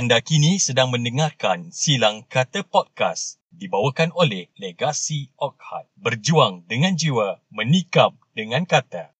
[0.00, 5.92] Anda kini sedang mendengarkan Silang Kata Podcast dibawakan oleh Legasi Okhad.
[5.92, 9.12] Berjuang dengan jiwa, menikam dengan kata.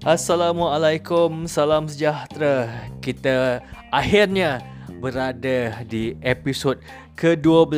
[0.00, 2.88] Assalamualaikum, salam sejahtera.
[3.04, 3.60] Kita
[3.92, 4.64] akhirnya
[4.96, 6.80] berada di episod
[7.20, 7.76] ke-12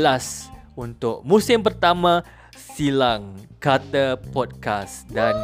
[0.78, 2.22] untuk musim pertama
[2.54, 5.34] Silang Kata Podcast dan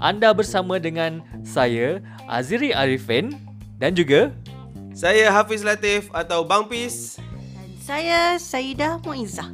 [0.00, 3.32] anda bersama dengan saya Aziri Arifin
[3.80, 4.32] dan juga
[4.96, 7.20] Saya Hafiz Latif atau Bang Pis.
[7.20, 9.48] Dan saya Saidah Muizzah.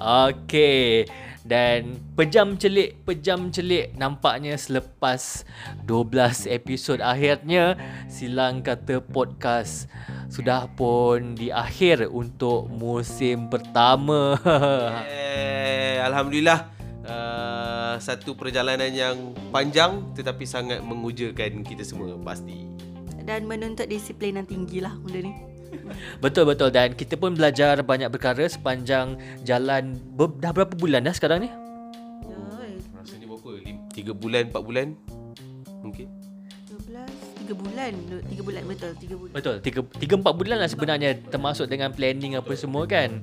[0.00, 1.08] Okey
[1.42, 5.42] dan pejam celik pejam celik nampaknya selepas
[5.90, 7.74] 12 episod akhirnya
[8.06, 9.90] silang kata podcast
[10.30, 14.38] sudah pun di akhir untuk musim pertama.
[15.12, 22.66] Eh, Alhamdulillah uh, satu perjalanan yang panjang tetapi sangat mengujakan kita semua pasti.
[23.22, 25.32] Dan menuntut disiplin yang tinggi lah benda ni.
[26.24, 31.16] betul betul dan kita pun belajar banyak perkara sepanjang jalan ber- dah berapa bulan dah
[31.16, 31.50] sekarang ni?
[33.02, 33.50] Rasanya berapa?
[33.90, 34.86] 3 bulan, 4 bulan?
[35.82, 36.06] Mungkin.
[36.06, 36.21] 12,
[37.42, 37.92] 3 bulan.
[38.30, 39.32] 3 bulan betul, 3 bulan.
[39.34, 43.18] Betul, 3 3 4 bulan lah sebenarnya termasuk dengan planning apa semua kan.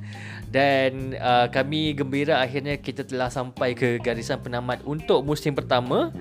[0.51, 6.11] Dan uh, kami gembira akhirnya kita telah sampai ke garisan penamat untuk musim pertama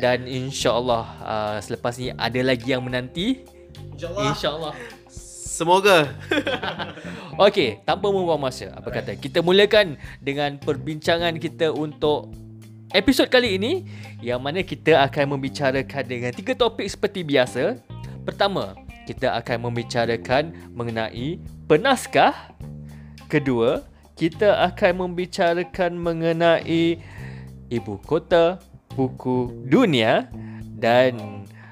[0.00, 3.44] dan insya-Allah uh, selepas ni ada lagi yang menanti.
[3.94, 4.24] InsyaAllah.
[4.32, 4.74] Insya-Allah.
[5.52, 6.08] Semoga.
[7.46, 12.32] Okey, tanpa membuang masa, apa kata kita mulakan dengan perbincangan kita untuk
[12.92, 13.88] episod kali ini
[14.20, 17.80] yang mana kita akan membicarakan dengan tiga topik seperti biasa.
[18.22, 18.76] Pertama,
[19.08, 22.54] kita akan membicarakan mengenai penaskah.
[23.26, 23.82] Kedua,
[24.14, 27.00] kita akan membicarakan mengenai
[27.72, 28.60] ibu kota
[28.92, 30.28] buku dunia
[30.76, 31.16] dan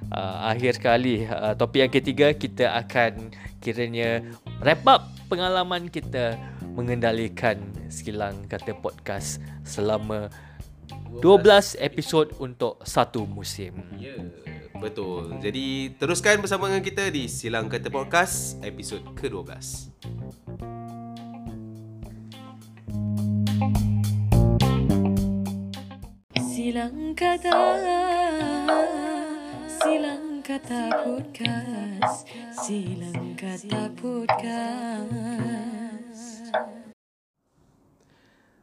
[0.08, 3.28] uh, akhir sekali uh, topik yang ketiga kita akan
[3.60, 4.24] kiranya
[4.64, 6.40] wrap up pengalaman kita
[6.72, 7.60] mengendalikan
[7.92, 9.36] sekilang kata podcast
[9.68, 10.32] selama
[11.18, 13.82] 12 episod untuk satu musim.
[13.98, 14.14] Ya,
[14.78, 15.34] betul.
[15.42, 19.50] Jadi teruskan bersama dengan kita di Silang Kata Podcast episod ke-12.
[26.38, 27.50] Silang kata
[29.66, 35.79] Silang kata podcast Silang kata podcast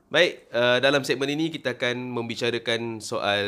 [0.07, 3.43] Baik, uh, dalam segmen ini kita akan membicarakan soal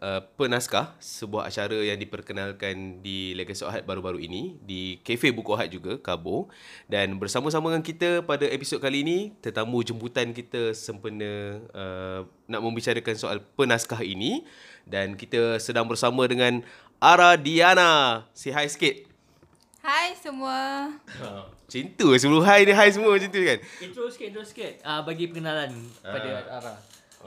[0.00, 5.68] uh, penaskah, sebuah acara yang diperkenalkan di Legacy Ohad baru-baru ini di Cafe Buku Ohad
[5.68, 6.48] juga, Kabo.
[6.88, 13.12] Dan bersama-sama dengan kita pada episod kali ini, tetamu jemputan kita sempena uh, nak membicarakan
[13.12, 14.48] soal penaskah ini.
[14.88, 16.64] Dan kita sedang bersama dengan
[17.04, 18.24] Ara Diana.
[18.32, 19.07] Say hi sikit.
[19.78, 20.90] Hai semua.
[21.06, 23.58] Macam tu sebelum hi dia hi semua macam tu kan?
[23.78, 24.82] Intro sikit, intro sikit.
[24.82, 25.70] Uh, bagi pengenalan
[26.02, 26.74] pada Ara.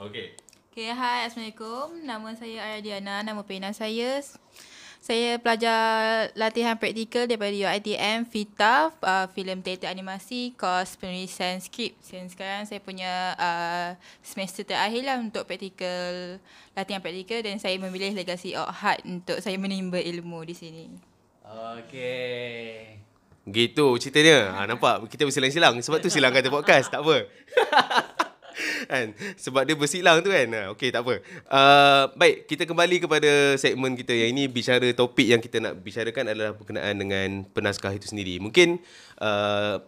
[0.08, 0.36] Okay.
[0.68, 2.04] Okay, hai Assalamualaikum.
[2.04, 4.20] Nama saya Arya Diana, nama pena saya.
[5.02, 11.96] Saya pelajar latihan praktikal daripada UiTM FITA, uh, filem teater animasi, kos penulisan skrip.
[12.06, 16.38] Dan sekarang saya punya uh, semester terakhir lah untuk praktikal,
[16.76, 21.11] latihan praktikal dan saya memilih legasi Okhad untuk saya menimba ilmu di sini.
[21.52, 22.96] Okey.
[23.44, 24.56] Gitu ceritanya.
[24.56, 25.76] Ha, nampak kita bersilang-silang.
[25.84, 26.88] Sebab tu silang kata podcast.
[26.88, 27.28] Tak apa.
[28.92, 29.06] kan?
[29.36, 30.48] Sebab dia bersilang tu kan.
[30.48, 31.20] Ha, Okey tak apa.
[31.52, 36.24] Uh, baik kita kembali kepada segmen kita yang ini bicara topik yang kita nak bicarakan
[36.32, 38.40] adalah berkenaan dengan penaskah itu sendiri.
[38.40, 38.80] Mungkin
[39.20, 39.82] uh,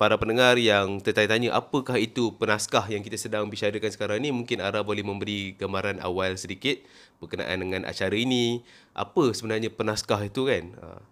[0.00, 4.32] para pendengar yang tertanya-tanya apakah itu penaskah yang kita sedang bicarakan sekarang ni?
[4.32, 6.80] Mungkin Ara boleh memberi gambaran awal sedikit
[7.20, 8.64] berkenaan dengan acara ini.
[8.96, 10.72] Apa sebenarnya penaskah itu kan?
[10.80, 11.02] Uh,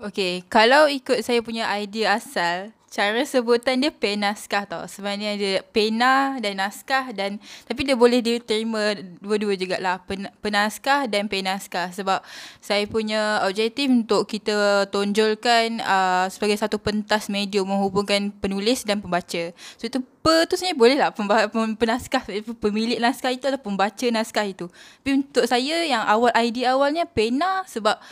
[0.00, 4.82] Okay, kalau ikut saya punya idea asal, cara sebutan dia penaskah tau.
[4.90, 7.38] Sebenarnya dia pena dan naskah dan
[7.70, 12.18] tapi dia boleh diterima dua-dua jugalah pen, penaskah dan penaskah sebab
[12.58, 19.54] saya punya objektif untuk kita tonjolkan uh, sebagai satu pentas medium menghubungkan penulis dan pembaca.
[19.78, 22.26] So itu pe tu sebenarnya boleh lah pemba- pem- penaskah
[22.58, 24.66] pemilik naskah itu atau pembaca naskah itu.
[24.66, 28.02] Tapi untuk saya yang awal idea awalnya pena sebab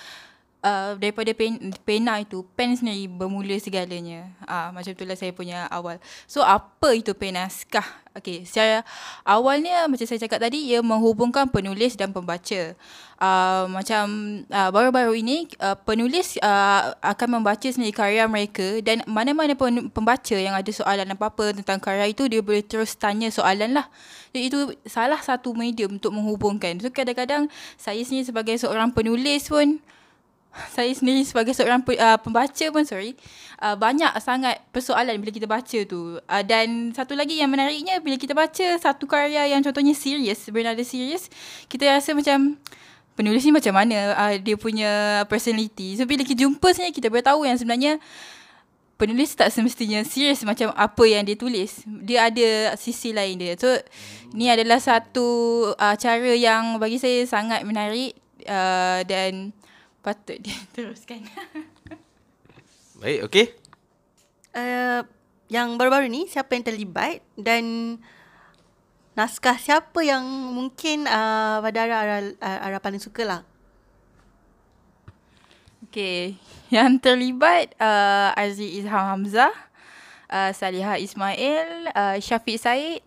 [0.62, 4.31] uh, daripada pen, pena itu, pen sendiri bermula segalanya.
[4.44, 5.99] Uh, macam itulah saya punya awal.
[6.26, 7.87] So, apa itu pen naskah?
[8.19, 8.82] Okay, secara
[9.22, 12.75] awalnya macam saya cakap tadi, ia menghubungkan penulis dan pembaca.
[13.19, 14.06] Uh, macam
[14.50, 20.34] uh, baru-baru ini, uh, penulis uh, akan membaca sendiri karya mereka dan mana-mana pen- pembaca
[20.34, 23.87] yang ada soalan apa-apa tentang karya itu, dia boleh terus tanya soalan lah.
[24.34, 26.75] Jadi itu salah satu medium untuk menghubungkan.
[26.82, 27.46] So, kadang-kadang
[27.78, 29.78] saya sendiri sebagai seorang penulis pun,
[30.74, 33.14] saya sendiri sebagai seorang uh, pembaca pun sorry
[33.62, 36.18] uh, banyak sangat persoalan bila kita baca tu.
[36.18, 40.82] Uh, dan satu lagi yang menariknya bila kita baca satu karya yang contohnya serius bernada
[40.82, 41.30] serius
[41.70, 42.58] kita rasa macam
[43.18, 44.14] penulis ni macam mana?
[44.14, 45.98] Uh, dia punya personality.
[45.98, 47.98] So bila kita jumpa sebenarnya kita bertahu yang sebenarnya
[48.98, 51.82] penulis tak semestinya serius macam apa yang dia tulis.
[51.86, 53.54] Dia ada sisi lain dia.
[53.58, 53.74] So
[54.34, 55.26] ni adalah satu
[55.74, 58.14] uh, cara yang bagi saya sangat menarik
[58.46, 59.50] uh, dan
[60.02, 61.24] patut dia teruskan.
[63.00, 63.46] Baik, okey.
[64.50, 65.06] Uh,
[65.46, 67.96] yang baru-baru ni siapa yang terlibat dan
[69.14, 70.22] naskah siapa yang
[70.54, 73.42] mungkin uh, pada arah, arah, arah paling suka lah.
[75.88, 76.36] Okay,
[76.74, 79.54] yang terlibat uh, Azri Izham Hamzah,
[80.28, 83.00] uh, Salihah Ismail, uh, Syafiq Said,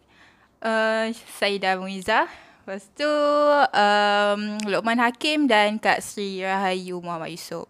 [0.65, 2.25] uh, Saidah Muizzah,
[2.61, 7.65] Lepas tu um, Lokman Hakim dan Kak Sri Rahayu Muhammad Yusof.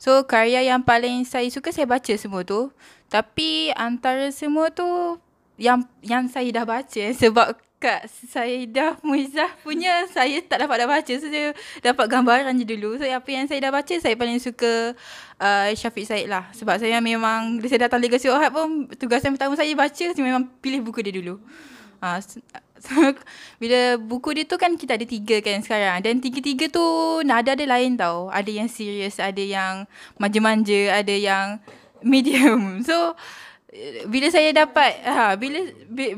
[0.00, 2.72] So karya yang paling saya suka saya baca semua tu.
[3.12, 5.20] Tapi antara semua tu
[5.60, 11.12] yang yang saya dah baca sebab Kak Saidah Muizzah punya saya tak dapat dah baca.
[11.20, 11.52] So saya
[11.84, 12.96] dapat gambaran je dulu.
[12.96, 14.96] So apa yang saya dah baca saya paling suka
[15.36, 16.48] uh, Syafiq Said lah.
[16.56, 20.48] Sebab saya memang bila saya datang Legacy Ohad pun tugasan pertama saya baca saya memang
[20.64, 21.36] pilih buku dia dulu.
[22.00, 22.16] Uh,
[23.62, 26.00] bila buku dia tu kan kita ada tiga kan sekarang.
[26.00, 26.84] Dan tiga-tiga tu
[27.22, 28.32] nada ada lain tau.
[28.32, 29.84] Ada yang serius, ada yang
[30.16, 31.60] manja-manja, ada yang
[32.12, 32.80] medium.
[32.82, 33.14] So,
[34.10, 35.62] bila saya dapat ha bila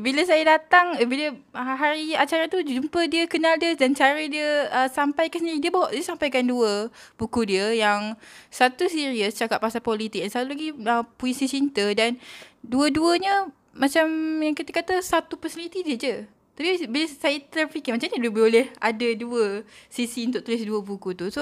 [0.01, 4.89] bila saya datang bila hari acara tu jumpa dia kenal dia dan cara dia uh,
[4.89, 8.17] sampaikan sendiri dia bawa dia sampaikan dua buku dia yang
[8.49, 12.17] satu serius cakap pasal politik satu lagi uh, puisi cinta dan
[12.65, 14.09] dua-duanya macam
[14.41, 16.15] yang kita kata satu personality dia je
[16.53, 21.17] tapi bila saya terfikir macam mana dia boleh ada dua sisi untuk tulis dua buku
[21.17, 21.33] tu.
[21.33, 21.41] So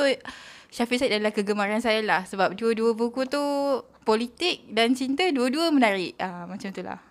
[0.72, 2.24] Syafiq Said adalah kegemaran saya lah.
[2.24, 3.44] Sebab dua-dua buku tu
[4.08, 6.16] politik dan cinta dua-dua menarik.
[6.16, 7.04] Ah Macam tu lah.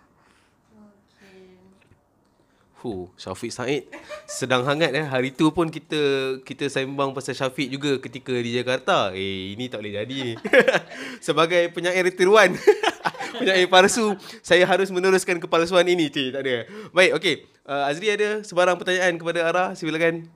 [2.81, 3.93] Hu, Syafiq Said
[4.25, 5.05] sedang hangat eh.
[5.05, 6.01] Hari tu pun kita
[6.41, 9.13] kita sembang pasal Syafiq juga ketika di Jakarta.
[9.13, 10.41] Eh, ini tak boleh jadi.
[11.29, 12.57] Sebagai penyair tiruan.
[13.41, 16.33] penyair palsu, saya harus meneruskan kepalsuan ini, cik.
[16.33, 16.57] Tak ada.
[16.97, 17.35] Baik, okey.
[17.71, 20.27] Uh, Azri ada sebarang pertanyaan kepada Ara, silakan.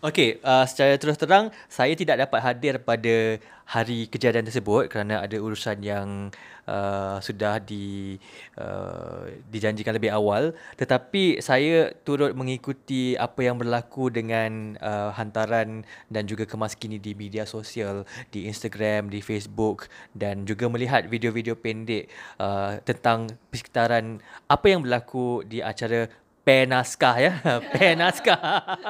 [0.00, 3.36] Okey, uh, secara terus terang saya tidak dapat hadir pada
[3.68, 6.32] hari kejadian tersebut kerana ada urusan yang
[6.64, 8.16] uh, sudah di
[8.56, 16.24] uh, dijanjikan lebih awal tetapi saya turut mengikuti apa yang berlaku dengan uh, hantaran dan
[16.24, 19.84] juga kemas kini di media sosial di Instagram, di Facebook
[20.16, 22.08] dan juga melihat video-video pendek
[22.40, 24.16] uh, tentang persekitaran
[24.48, 26.08] apa yang berlaku di acara
[26.42, 27.32] penaskah ya.
[27.74, 28.40] Penaskah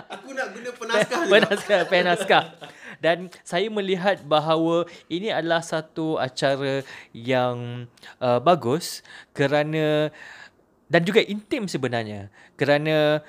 [0.08, 2.44] Aku nak guna penaskah penaskah penaskah
[3.00, 6.84] dan saya melihat bahawa ini adalah satu acara
[7.16, 7.88] yang
[8.20, 9.00] uh, bagus
[9.32, 10.12] kerana
[10.90, 12.28] dan juga intim sebenarnya
[12.60, 13.24] kerana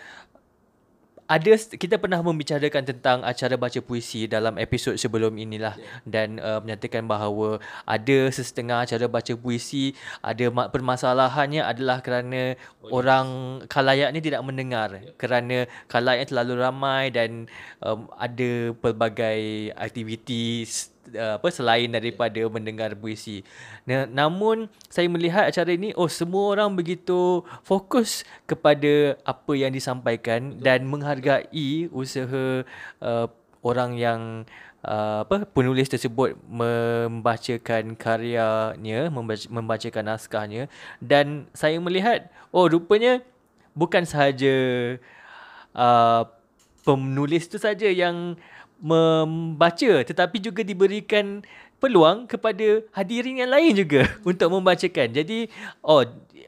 [1.31, 6.03] ada kita pernah membicarakan tentang acara baca puisi dalam episod sebelum inilah yeah.
[6.03, 13.27] dan uh, menyatakan bahawa ada sesetengah acara baca puisi ada permasalahannya adalah kerana oh, orang
[13.63, 13.71] yes.
[13.71, 15.15] khalayak ni tidak mendengar yeah.
[15.15, 17.47] kerana khalayak terlalu ramai dan
[17.79, 20.67] um, ada pelbagai aktiviti
[21.09, 23.41] apa selain daripada mendengar puisi.
[23.89, 30.55] Nah, namun saya melihat acara ini oh semua orang begitu fokus kepada apa yang disampaikan
[30.55, 30.63] Betul.
[30.63, 32.63] dan menghargai usaha
[33.01, 33.27] uh,
[33.61, 34.21] orang yang
[34.85, 40.63] uh, apa penulis tersebut membacakan karyanya, membaca, membacakan naskahnya
[41.01, 43.21] dan saya melihat oh rupanya
[43.77, 44.55] bukan sahaja
[45.77, 46.23] uh,
[46.81, 48.35] penulis tu saja yang
[48.81, 51.45] membaca tetapi juga diberikan
[51.81, 55.13] peluang kepada hadirin yang lain juga untuk membacakan.
[55.13, 55.49] Jadi
[55.81, 56.01] oh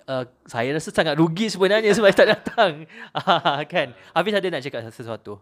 [0.06, 2.90] uh, saya rasa sangat rugi sebenarnya sebab tak datang.
[3.74, 3.94] kan.
[4.14, 5.42] Hafiz ada nak cakap sesuatu?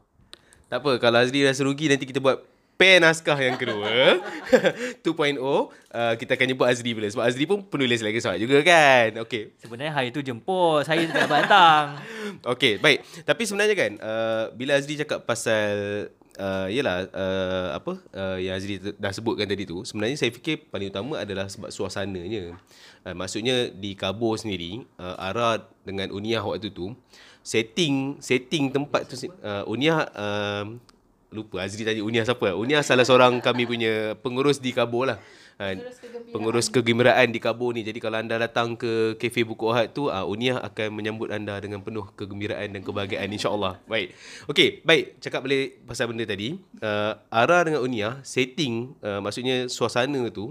[0.71, 2.39] Tak apa kalau Azri rasa rugi nanti kita buat
[2.81, 4.17] pair naskah yang kedua
[5.05, 5.69] 2.0 uh,
[6.17, 9.93] kita akan jemput Azri pula sebab Azri pun penulis lagi soal juga kan okey sebenarnya
[9.93, 12.01] hari tu jemput saya tak datang
[12.41, 16.10] okey baik tapi sebenarnya kan uh, bila Azri cakap pasal
[16.41, 20.89] uh, yalah uh, apa uh, yang Azri dah sebutkan tadi tu sebenarnya saya fikir paling
[20.89, 22.57] utama adalah sebab suasananya.
[23.05, 26.98] Uh, maksudnya di Kabul sendiri uh, Ara dengan Uniah waktu tu
[27.45, 30.65] setting setting tempat tu uh, Uniah uh,
[31.29, 32.57] lupa Azri tadi Uniah siapa?
[32.57, 35.21] Uniah salah seorang kami punya pengurus di Kabul lah
[35.61, 35.77] Ha,
[36.33, 37.85] pengurus kegembiraan di Kabul ni.
[37.85, 41.85] Jadi kalau anda datang ke kafe Buku Ahad tu, uh, Uniah akan menyambut anda dengan
[41.85, 43.77] penuh kegembiraan dan kebahagiaan insya-Allah.
[43.85, 44.17] Baik.
[44.49, 45.21] Okey, baik.
[45.21, 46.57] Cakap balik pasal benda tadi.
[46.81, 50.49] Uh, Ara dengan Uniah setting uh, maksudnya suasana tu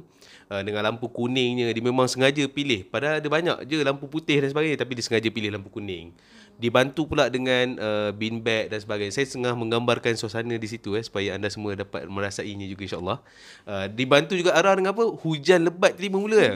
[0.50, 2.84] uh, dengan lampu kuningnya dia memang sengaja pilih.
[2.90, 6.12] Padahal ada banyak je lampu putih dan sebagainya tapi dia sengaja pilih lampu kuning.
[6.60, 9.16] Dibantu pula dengan uh, bean bag dan sebagainya.
[9.16, 13.18] Saya tengah menggambarkan suasana di situ eh supaya anda semua dapat merasainya juga insya-Allah.
[13.64, 15.08] Uh, dibantu juga Ara dengan apa?
[15.24, 16.36] Hujan lebat tadi bermula.
[16.36, 16.54] eh.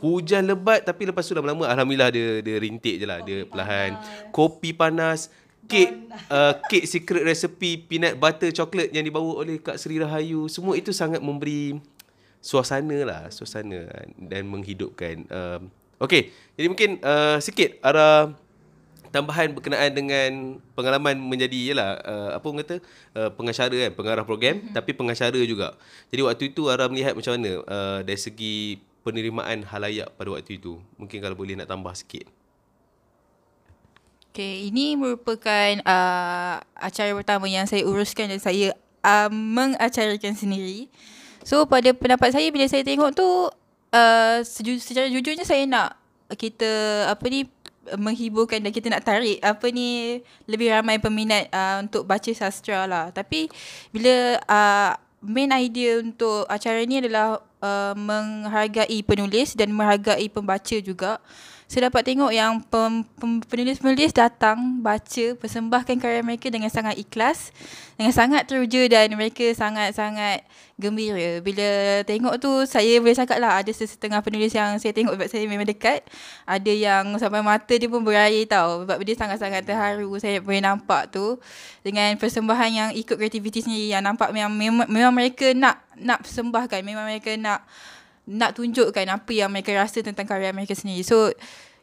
[0.00, 4.00] Hujan lebat tapi lepas tu lama-lama alhamdulillah dia dia rintik je lah, dia perlahan.
[4.32, 5.28] Kopi panas,
[5.68, 5.90] kek
[6.32, 10.48] uh, kek secret recipe peanut butter chocolate yang dibawa oleh Kak Sri Rahayu.
[10.48, 11.76] Semua itu sangat memberi
[12.40, 15.28] suasana lah, suasana dan menghidupkan.
[15.28, 15.70] Um,
[16.00, 18.32] Okey, jadi mungkin uh, sikit arah
[19.12, 20.30] tambahan berkenaan dengan
[20.72, 22.76] pengalaman menjadi yalah uh, apa orang kata
[23.18, 24.74] uh, pengacara kan pengarah program mm-hmm.
[24.74, 25.76] tapi pengacara juga.
[26.08, 30.78] Jadi waktu itu Ara melihat macam mana uh, dari segi penerimaan halayak pada waktu itu.
[30.96, 32.24] Mungkin kalau boleh nak tambah sikit.
[34.30, 40.86] Okay, ini merupakan uh, acara pertama yang saya uruskan dan saya uh, mengacarakan sendiri.
[41.50, 45.98] So pada pendapat saya bila saya tengok tu uh, seju- secara jujurnya saya nak
[46.38, 46.70] kita
[47.10, 47.50] apa ni
[47.98, 53.10] menghiburkan dan kita nak tarik apa ni lebih ramai peminat uh, untuk baca sastra lah.
[53.10, 53.50] Tapi
[53.90, 54.94] bila uh,
[55.26, 61.18] main idea untuk acara ni adalah uh, menghargai penulis dan menghargai pembaca juga.
[61.70, 67.54] Saya dapat tengok yang pem, pem, penulis-penulis datang baca persembahkan karya mereka dengan sangat ikhlas,
[67.94, 70.42] dengan sangat teruja dan mereka sangat-sangat
[70.74, 71.38] gembira.
[71.38, 75.46] Bila tengok tu saya boleh cakap lah ada setengah penulis yang saya tengok sebab saya
[75.46, 76.02] memang dekat.
[76.42, 80.10] Ada yang sampai mata dia pun berair tau sebab dia sangat-sangat terharu.
[80.18, 81.38] Saya boleh nampak tu
[81.86, 84.50] dengan persembahan yang ikut kreativiti sendiri yang nampak memang,
[84.90, 87.62] memang, mereka nak nak persembahkan, memang mereka nak
[88.30, 91.02] nak tunjukkan apa yang mereka rasa tentang karya mereka sendiri.
[91.02, 91.34] So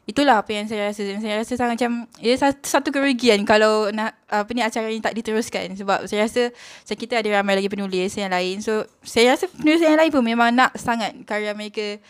[0.08, 1.04] itulah apa yang saya rasa.
[1.04, 5.04] Dan saya rasa sangat macam ia satu, satu kerugian kalau nak apa ni acara ini
[5.04, 6.48] tak diteruskan sebab saya rasa
[6.88, 8.64] saya kita ada ramai lagi penulis yang lain.
[8.64, 12.00] So saya rasa penulis yang lain pun memang nak sangat karya mereka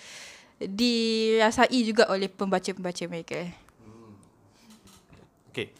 [0.62, 3.46] dirasai juga oleh pembaca-pembaca mereka.
[5.50, 5.74] Okey.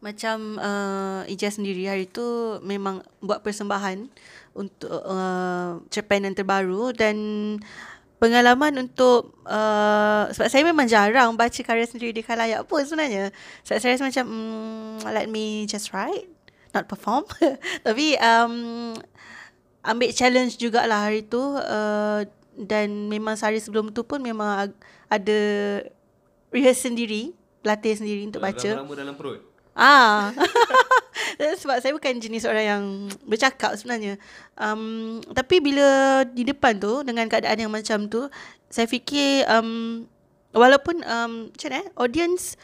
[0.00, 2.24] Macam uh, Ijaz sendiri hari tu
[2.64, 4.08] memang buat persembahan
[4.52, 7.16] untuk uh, cerpenan terbaru dan
[8.22, 13.34] pengalaman untuk uh, sebab saya memang jarang baca karya sendiri di khalayak pun sebenarnya.
[13.66, 16.30] Sebab saya rasa macam mm, let me just write,
[16.70, 17.26] not perform.
[17.86, 18.54] Tapi um,
[19.82, 22.22] ambil challenge jugalah hari tu uh,
[22.54, 24.80] dan memang sehari sebelum tu pun memang ag-
[25.10, 25.40] ada
[26.54, 28.70] rehearse sendiri, pelatih sendiri untuk baca.
[28.70, 29.42] Lama-lama dalam perut.
[29.74, 30.30] Ah.
[31.38, 32.84] Sebab saya bukan jenis orang yang
[33.30, 34.20] bercakap sebenarnya.
[34.58, 38.26] Um, tapi bila di depan tu dengan keadaan yang macam tu,
[38.68, 40.04] saya fikir um,
[40.52, 42.56] walaupun um, macam mana eh, audience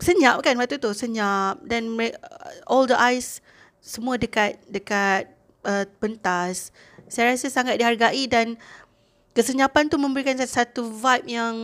[0.00, 2.16] senyap kan waktu tu, senyap dan me-
[2.68, 3.40] all the eyes
[3.80, 5.30] semua dekat dekat
[5.64, 6.72] uh, pentas.
[7.08, 8.56] Saya rasa sangat dihargai dan
[9.36, 11.56] kesenyapan tu memberikan satu vibe yang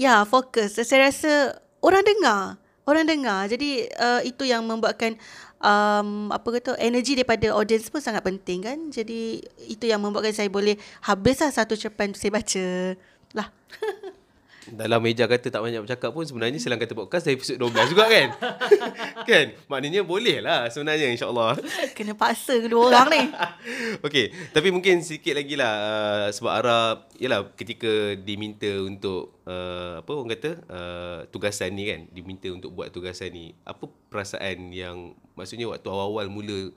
[0.00, 0.80] Ya, fokus.
[0.80, 2.56] Saya rasa orang dengar.
[2.90, 3.46] Orang dengar.
[3.46, 5.14] Jadi uh, itu yang membuatkan
[5.62, 8.78] um, apa kata energi daripada audience pun sangat penting kan.
[8.90, 9.38] Jadi
[9.70, 10.74] itu yang membuatkan saya boleh
[11.06, 12.66] habislah satu cerpen saya baca.
[13.38, 13.46] Lah.
[14.68, 18.04] Dalam meja kata tak banyak bercakap pun sebenarnya Silang Kata Podcast dah episod 12 juga
[18.12, 18.28] kan?
[19.30, 19.46] kan?
[19.72, 21.56] Maknanya boleh lah sebenarnya insyaAllah.
[21.96, 23.22] Kena paksa kedua orang ni.
[24.06, 30.10] Okey, tapi mungkin sikit lagi lah uh, sebab Ara yalah ketika diminta untuk uh, apa
[30.12, 33.56] orang kata uh, tugasan ni kan, diminta untuk buat tugasan ni.
[33.64, 36.68] Apa perasaan yang maksudnya waktu awal-awal mula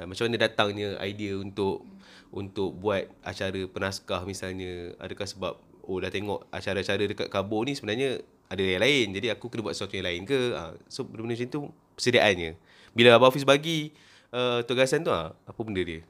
[0.00, 1.84] uh, macam mana datangnya idea untuk
[2.32, 5.54] untuk buat acara penaskah misalnya adakah sebab
[5.86, 9.74] oh dah tengok acara-acara dekat Kabur ni sebenarnya ada yang lain jadi aku kena buat
[9.74, 11.60] sesuatu yang lain ke uh, so benda-benda macam tu
[11.98, 12.50] persediaannya
[12.92, 13.94] bila Abang Hafiz bagi
[14.34, 16.02] uh, tugasan tu uh, apa benda dia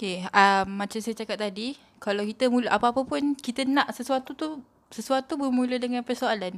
[0.00, 4.64] Okay, um, macam saya cakap tadi, kalau kita mula apa-apa pun kita nak sesuatu tu,
[4.88, 6.56] sesuatu bermula dengan persoalan.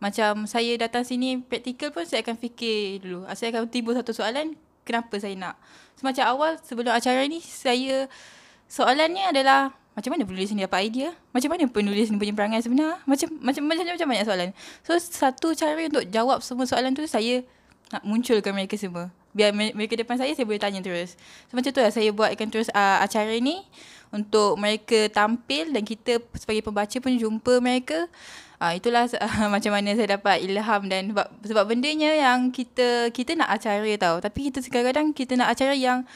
[0.00, 3.28] Macam saya datang sini praktikal pun saya akan fikir dulu.
[3.36, 4.56] Saya akan timbul satu soalan,
[4.88, 5.60] kenapa saya nak.
[6.00, 8.08] So, macam awal sebelum acara ni, saya
[8.72, 11.10] soalannya adalah macam mana penulis ni dapat idea?
[11.34, 13.02] Macam mana penulis ni punya perangai sebenar?
[13.02, 14.50] Macam macam macam macam banyak soalan.
[14.86, 17.42] So satu cara untuk jawab semua soalan tu saya
[17.90, 19.10] nak munculkan mereka semua.
[19.34, 21.18] Biar me- mereka depan saya, saya boleh tanya terus.
[21.50, 23.66] So, macam tu lah saya buatkan terus uh, acara ni
[24.14, 28.06] untuk mereka tampil dan kita sebagai pembaca pun jumpa mereka.
[28.62, 33.34] Uh, itulah uh, macam mana saya dapat ilham dan sebab, sebab bendanya yang kita kita
[33.34, 34.22] nak acara tau.
[34.22, 36.06] Tapi kita kadang-kadang kita nak acara yang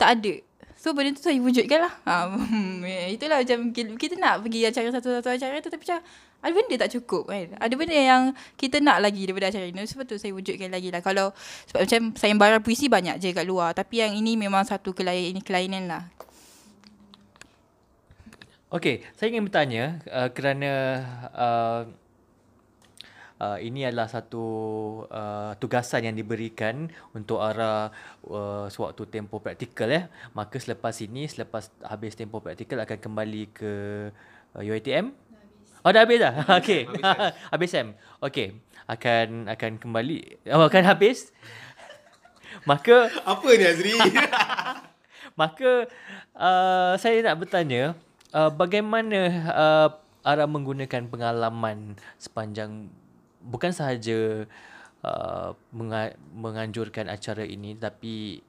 [0.00, 0.47] tak ada.
[0.78, 1.94] So benda tu saya wujudkan lah.
[2.06, 2.30] Ha,
[3.18, 5.98] itulah macam kita, nak pergi acara satu-satu acara tu tapi macam
[6.38, 7.50] ada benda tak cukup kan.
[7.58, 8.22] Ada benda yang
[8.54, 9.74] kita nak lagi daripada acara ni.
[9.74, 11.02] Sebab tu saya wujudkan lagi lah.
[11.02, 11.34] Kalau
[11.66, 13.74] sebab macam sayembara puisi banyak je kat luar.
[13.74, 16.06] Tapi yang ini memang satu kelainan, ini kelainan lah.
[18.70, 20.72] Okey, saya ingin bertanya uh, kerana
[21.34, 21.80] uh,
[23.40, 24.44] uh, ini adalah satu
[25.08, 27.90] uh, tugasan yang diberikan untuk arah
[28.26, 30.10] uh, sewaktu tempoh praktikal ya.
[30.34, 33.72] Maka selepas ini, selepas habis tempoh praktikal akan kembali ke
[34.58, 35.14] uh, UiTM.
[35.86, 36.34] Oh dah habis dah.
[36.58, 36.90] Okey.
[37.54, 37.94] habis Sam.
[38.26, 38.58] Okey.
[38.88, 41.30] Akan akan kembali oh, akan habis.
[42.70, 43.94] Maka Apa ni Azri?
[45.38, 45.86] Maka
[46.34, 47.94] uh, saya nak bertanya
[48.34, 49.20] uh, bagaimana
[49.54, 49.88] uh,
[50.26, 52.90] Ara menggunakan pengalaman sepanjang
[53.42, 54.46] bukan sahaja
[55.02, 58.42] uh, menga- menganjurkan acara ini tapi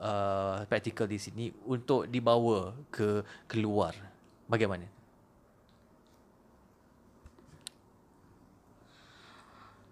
[0.00, 3.94] uh, praktikal di sini untuk dibawa ke keluar.
[4.46, 4.86] Bagaimana?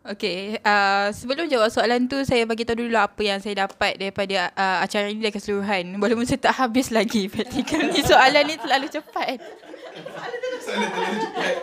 [0.05, 4.53] Okay, uh, sebelum jawab soalan tu saya bagi tahu dulu apa yang saya dapat daripada
[4.53, 5.97] uh, acara ini dari keseluruhan.
[5.97, 8.05] Walaupun saya tak habis lagi praktikal ni.
[8.05, 9.41] Soalan ni terlalu cepat.
[9.41, 11.55] Soalan terlalu cepat.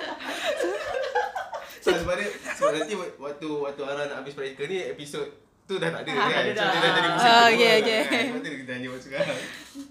[1.81, 5.25] So, sebab dia, sebab nanti waktu waktu Ara nak habis praktikal ni episod
[5.65, 6.25] tu dah tak ada kan.
[6.29, 6.69] ada So, dah.
[6.69, 7.81] dia dah jadi musim Ah, kedua okay, kan.
[7.81, 8.01] okay.
[8.21, 9.38] Sebab tu kita tanya sekarang.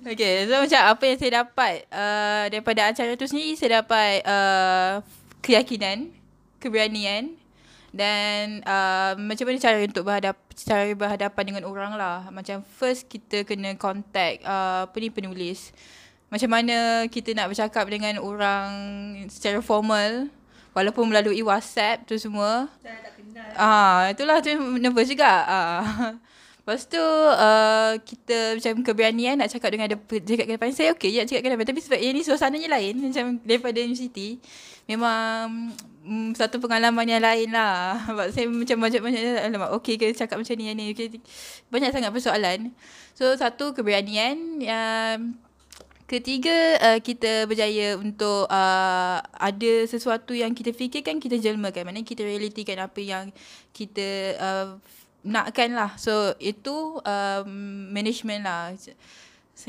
[0.00, 4.92] Okay, so macam apa yang saya dapat uh, daripada acara tu sendiri, saya dapat uh,
[5.40, 5.98] keyakinan,
[6.56, 7.36] keberanian
[7.90, 12.28] dan uh, macam mana cara untuk berhadap cara berhadapan dengan orang lah.
[12.28, 15.74] Macam first kita kena contact uh, apa ni penulis.
[16.30, 18.70] Macam mana kita nak bercakap dengan orang
[19.26, 20.30] secara formal
[20.76, 22.70] walaupun melalui WhatsApp tu semua.
[23.58, 25.30] Ah, itulah tu nervous juga.
[25.46, 25.84] Ah.
[26.60, 31.18] Lepas tu uh, kita macam keberanian nak cakap dengan depan, cakap ke depan saya okey
[31.18, 34.38] je cakap ke tapi sebab yang ni suasananya lain macam daripada universiti
[34.84, 35.72] memang
[36.06, 40.54] mm, satu pengalaman yang lain lah sebab saya macam banyak-banyak alamak okey ke cakap macam
[40.54, 41.10] ni yang ni okay.
[41.74, 42.70] banyak sangat persoalan
[43.16, 45.34] so satu keberanian um,
[46.10, 51.86] Ketiga, uh, kita berjaya untuk uh, ada sesuatu yang kita fikirkan, kita jelmakan.
[51.86, 53.30] Maknanya kita realitikan apa yang
[53.70, 54.68] kita uh,
[55.22, 55.94] nakkan lah.
[56.02, 57.50] So, itu um,
[57.94, 58.74] management lah.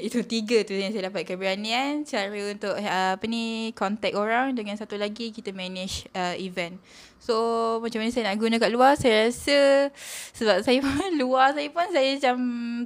[0.01, 4.79] Itu tiga tu yang saya dapat keberanian, cara untuk uh, apa ni contact orang dengan
[4.79, 6.79] satu lagi kita manage uh, event.
[7.21, 7.35] So
[7.83, 9.91] macam mana saya nak guna kat luar saya rasa
[10.33, 12.37] sebab saya pun luar saya pun saya macam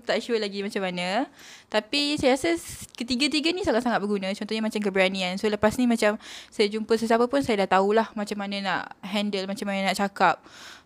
[0.01, 1.29] tak sure lagi macam mana.
[1.69, 2.55] Tapi saya rasa
[2.95, 4.31] ketiga-tiga ni sangat-sangat berguna.
[4.31, 5.35] Contohnya macam keberanian.
[5.41, 6.15] So lepas ni macam
[6.53, 10.39] saya jumpa sesiapa pun saya dah tahulah macam mana nak handle, macam mana nak cakap.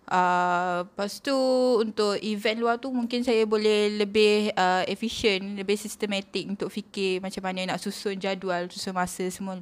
[0.10, 1.38] Uh, lepas tu
[1.78, 7.46] untuk event luar tu mungkin saya boleh lebih uh, efficient, lebih systematic untuk fikir macam
[7.46, 9.62] mana nak susun jadual, susun masa semua.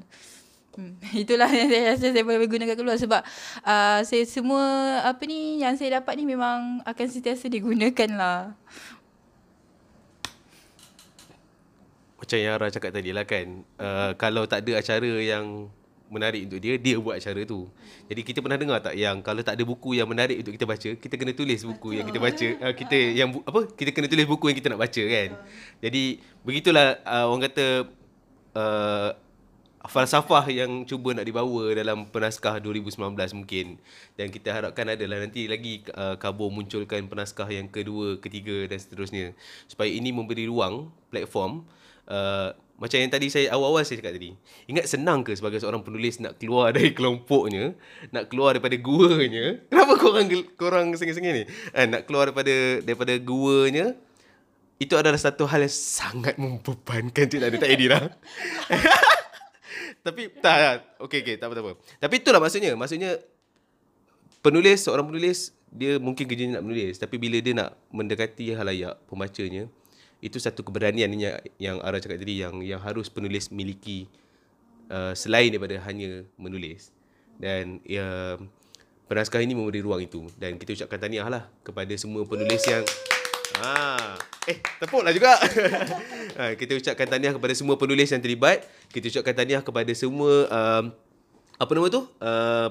[0.78, 0.94] Hmm,
[1.26, 3.26] itulah yang saya rasa saya boleh gunakan keluar sebab
[3.66, 4.64] uh, saya semua
[5.04, 8.54] apa ni yang saya dapat ni memang akan sentiasa digunakan lah.
[12.18, 15.70] Macam yang Ara cakap tadi lah kan uh, Kalau tak ada acara yang
[16.10, 17.70] menarik untuk dia Dia buat acara tu.
[18.10, 20.90] Jadi kita pernah dengar tak yang Kalau tak ada buku yang menarik untuk kita baca
[20.98, 24.26] Kita kena tulis buku yang kita baca uh, Kita yang bu- apa Kita kena tulis
[24.26, 25.30] buku yang kita nak baca kan.
[25.78, 26.04] Jadi
[26.42, 27.66] begitulah uh, orang kata
[28.58, 29.10] uh,
[29.88, 33.00] Falsafah yang cuba nak dibawa dalam penaskah 2019
[33.40, 33.80] mungkin.
[34.20, 39.32] Dan kita harapkan adalah nanti lagi uh, Kabo munculkan penaskah yang kedua, ketiga dan seterusnya.
[39.64, 41.64] Supaya ini memberi ruang, platform
[42.08, 44.38] uh, macam yang tadi saya awal-awal saya cakap tadi.
[44.70, 47.74] Ingat senang ke sebagai seorang penulis nak keluar dari kelompoknya,
[48.14, 49.62] nak keluar daripada guanya?
[49.70, 51.44] Kenapa korang korang sengih-sengih ni?
[51.74, 53.98] Eh, nak keluar daripada daripada guanya
[54.78, 57.58] itu adalah satu hal yang sangat membebankan cik Nadu.
[57.58, 58.14] Tak edit lah.
[60.06, 61.72] Tapi tak, tak apa tak apa.
[61.98, 62.78] Tapi itulah maksudnya.
[62.78, 63.18] Maksudnya
[64.46, 69.68] penulis, seorang penulis dia mungkin kerjanya nak menulis tapi bila dia nak mendekati halayak pembacanya
[70.20, 74.10] itu satu keberanian yang, yang Ara cakap tadi yang yang harus penulis miliki
[74.90, 76.90] uh, selain daripada hanya menulis
[77.38, 78.38] dan ya
[79.06, 82.82] penaskah ini memberi ruang itu dan kita ucapkan tahniah lah kepada semua penulis yang
[83.58, 84.14] Ah,
[84.46, 85.34] eh tepuklah juga.
[86.38, 88.62] ha, kita ucapkan tahniah kepada semua penulis yang terlibat.
[88.94, 90.84] Kita ucapkan tahniah kepada semua um,
[91.58, 92.06] apa nama tu?
[92.22, 92.70] Uh,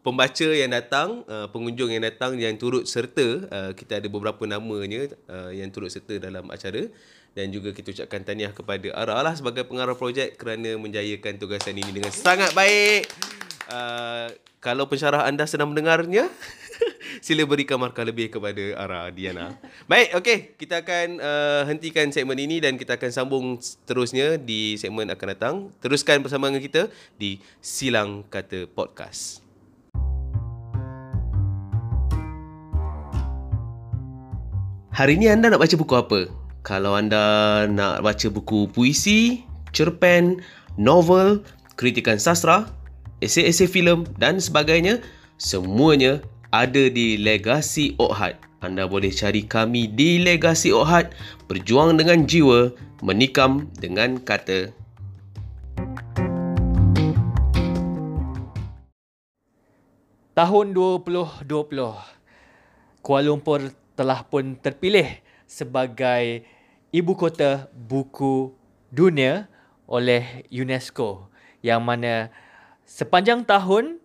[0.00, 5.12] pembaca yang datang, uh, pengunjung yang datang yang turut serta, uh, kita ada beberapa namanya
[5.28, 6.88] uh, yang turut serta dalam acara
[7.30, 11.90] dan juga kita ucapkan tahniah kepada Ara lah sebagai pengarah projek kerana menjayakan tugasan ini
[11.94, 13.06] dengan sangat baik.
[13.70, 16.28] Uh, kalau pensyarah anda sedang mendengarnya,
[17.24, 19.56] sila berikan markah lebih kepada Ara Diana.
[19.88, 20.38] Baik, okey.
[20.60, 25.54] Kita akan uh, hentikan segmen ini dan kita akan sambung seterusnya di segmen akan datang.
[25.80, 26.82] Teruskan bersama dengan kita
[27.16, 29.39] di Silang Kata Podcast.
[35.00, 36.28] Hari ini anda nak baca buku apa?
[36.60, 40.44] Kalau anda nak baca buku puisi, cerpen,
[40.76, 41.40] novel,
[41.80, 42.68] kritikan sastra,
[43.24, 45.00] esei-esei filem dan sebagainya,
[45.40, 46.20] semuanya
[46.52, 48.36] ada di Legasi Ohad.
[48.60, 51.16] Anda boleh cari kami di Legasi Ohad,
[51.48, 52.68] berjuang dengan jiwa,
[53.00, 54.68] menikam dengan kata.
[60.36, 61.48] Tahun 2020,
[63.00, 66.48] Kuala Lumpur telah pun terpilih sebagai
[66.88, 68.48] ibu kota buku
[68.88, 69.44] dunia
[69.84, 71.28] oleh UNESCO
[71.60, 72.32] yang mana
[72.88, 74.00] sepanjang tahun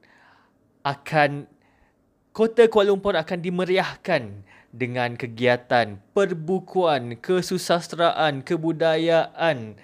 [0.83, 1.47] akan
[2.35, 4.43] kota Kuala Lumpur akan dimeriahkan
[4.75, 9.79] dengan kegiatan perbukuan, kesusasteraan, kebudayaan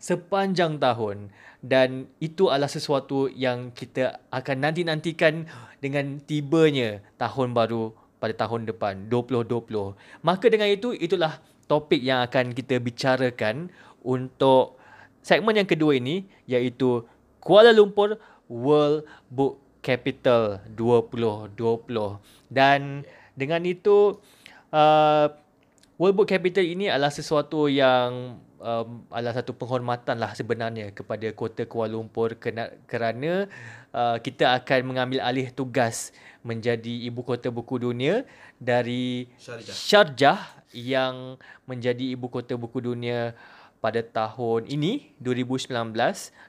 [0.00, 1.28] sepanjang tahun.
[1.60, 5.44] Dan itu adalah sesuatu yang kita akan nanti-nantikan
[5.84, 9.96] dengan tibanya tahun baru pada tahun depan 2020.
[10.20, 13.72] Maka dengan itu itulah topik yang akan kita bicarakan
[14.04, 14.76] untuk
[15.24, 17.04] segmen yang kedua ini iaitu
[17.40, 21.56] Kuala Lumpur World Book Capital 2020
[22.52, 24.20] dan dengan itu
[24.74, 25.26] uh,
[25.96, 31.64] World Book Capital ini adalah sesuatu yang um, adalah satu penghormatan lah sebenarnya kepada kota
[31.64, 32.36] Kuala Lumpur
[32.84, 33.48] kerana
[33.92, 38.24] uh, kita akan mengambil alih tugas menjadi ibu kota buku dunia
[38.56, 40.60] dari Sharjah.
[40.70, 43.34] Yang menjadi ibu kota buku dunia
[43.82, 45.72] pada tahun ini 2019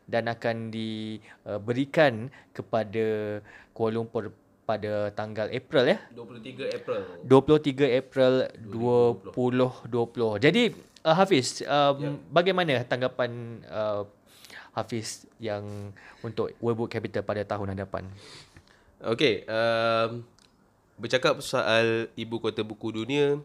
[0.06, 3.40] dan akan diberikan kepada
[3.74, 4.30] Kuala Lumpur
[4.62, 7.02] pada tanggal April ya 23 April.
[7.26, 10.46] 23 April 2020.
[10.46, 10.64] Jadi
[11.02, 12.10] uh, Hafiz, um, Ya.
[12.30, 13.32] bagaimana tanggapan
[13.68, 14.06] uh,
[14.72, 15.92] Hafiz yang
[16.24, 18.08] untuk World Book Capital pada tahun hadapan?
[19.02, 20.22] Okey, um,
[21.02, 23.42] bercakap soal ibu kota buku dunia,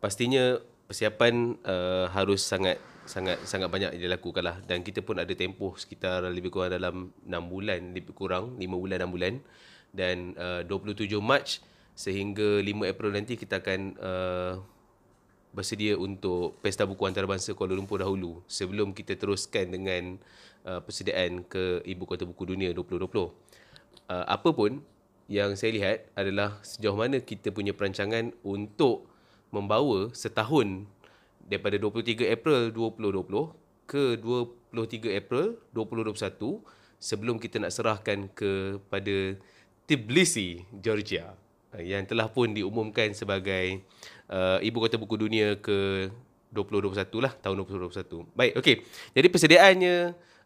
[0.00, 0.56] pastinya
[0.88, 6.24] persiapan uh, harus sangat sangat sangat banyak dilakukan lah dan kita pun ada tempoh sekitar
[6.28, 9.34] lebih kurang dalam 6 bulan lebih kurang 5 bulan 6 bulan
[9.96, 11.60] dan uh, 27 Mac
[11.96, 14.54] sehingga 5 April nanti kita akan uh,
[15.52, 20.20] bersedia untuk Pesta Buku Antarabangsa Kuala Lumpur dahulu sebelum kita teruskan dengan
[20.68, 23.08] uh, persediaan ke Ibu Kota Buku Dunia 2020.
[24.08, 24.80] Uh, apa pun
[25.28, 29.04] yang saya lihat adalah sejauh mana kita punya perancangan untuk
[29.52, 30.88] membawa setahun
[31.44, 36.64] daripada 23 April 2020 ke 23 April 2021
[37.00, 39.36] sebelum kita nak serahkan kepada
[39.88, 41.32] Tbilisi, Georgia
[41.72, 43.80] uh, yang telah pun diumumkan sebagai
[44.28, 46.08] uh, Ibu Kota Buku Dunia ke
[46.52, 48.24] 2021 lah, tahun 2021.
[48.32, 48.76] Baik, okey.
[49.12, 49.96] Jadi persediaannya,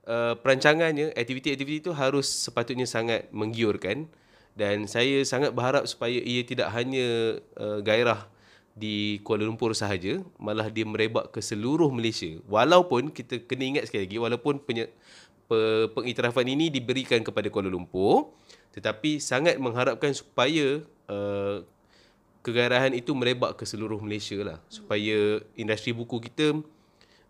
[0.07, 4.09] uh, perancangannya, aktiviti-aktiviti itu harus sepatutnya sangat menggiurkan
[4.53, 8.29] dan saya sangat berharap supaya ia tidak hanya uh, gairah
[8.73, 12.41] di Kuala Lumpur sahaja, malah dia merebak ke seluruh Malaysia.
[12.49, 14.89] Walaupun kita kena ingat sekali lagi, walaupun penye,
[15.45, 18.33] pe, pengiktirafan ini diberikan kepada Kuala Lumpur,
[18.73, 20.81] tetapi sangat mengharapkan supaya
[21.13, 21.61] uh,
[22.41, 24.59] kegairahan itu merebak ke seluruh Malaysia lah.
[24.73, 26.57] Supaya industri buku kita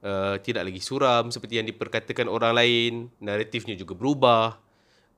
[0.02, 4.58] uh, tidak lagi suram seperti yang diperkatakan orang lain, naratifnya juga berubah.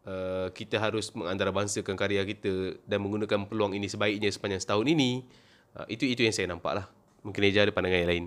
[0.05, 5.25] Uh, kita harus mengantarabangsakan karya kita dan menggunakan peluang ini sebaiknya sepanjang setahun ini.
[5.73, 6.87] Uh, itu itu yang saya nampak lah.
[7.25, 8.27] Mungkin Eja ada pandangan yang lain.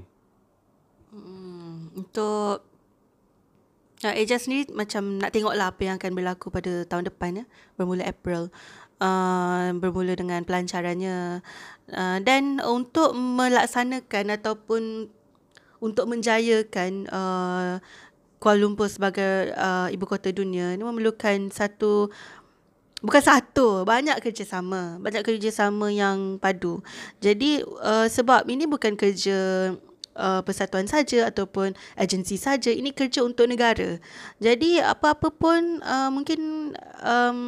[1.14, 2.66] Hmm, untuk
[4.02, 7.46] uh, Eja sendiri macam nak tengok lah apa yang akan berlaku pada tahun depan ya,
[7.78, 8.50] bermula April.
[8.98, 11.46] Uh, bermula dengan pelancarannya
[11.94, 15.14] uh, dan untuk melaksanakan ataupun
[15.84, 17.78] untuk menjayakan uh,
[18.38, 22.14] Kuala Lumpur sebagai uh, ibu kota dunia ini memerlukan satu
[23.02, 26.82] bukan satu banyak kerjasama banyak kerjasama yang padu.
[27.18, 29.74] Jadi uh, sebab ini bukan kerja
[30.18, 34.02] uh, persatuan saja ataupun agensi saja ini kerja untuk negara.
[34.42, 37.40] Jadi apa-apa pun uh, mungkin um,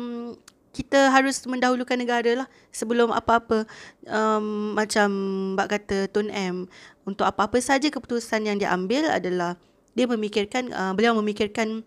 [0.70, 3.65] kita harus mendahulukan negara lah sebelum apa-apa
[4.06, 5.10] um, macam
[5.58, 6.70] Mbak kata Tun M
[7.10, 9.58] untuk apa-apa saja keputusan yang dia ambil adalah
[9.98, 11.82] dia memikirkan uh, beliau memikirkan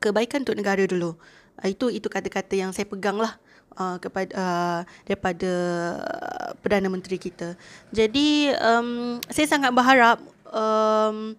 [0.00, 1.14] kebaikan untuk negara dulu.
[1.60, 3.36] Uh, itu itu kata-kata yang saya pegang lah
[3.76, 5.52] uh, kepada uh, daripada
[6.00, 7.54] uh, Perdana Menteri kita.
[7.92, 11.36] Jadi um, saya sangat berharap um,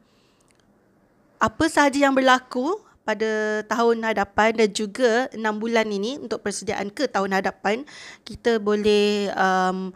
[1.38, 7.08] apa sahaja yang berlaku pada tahun hadapan dan juga enam bulan ini untuk persediaan ke
[7.08, 7.88] tahun hadapan
[8.27, 9.95] kita boleh um,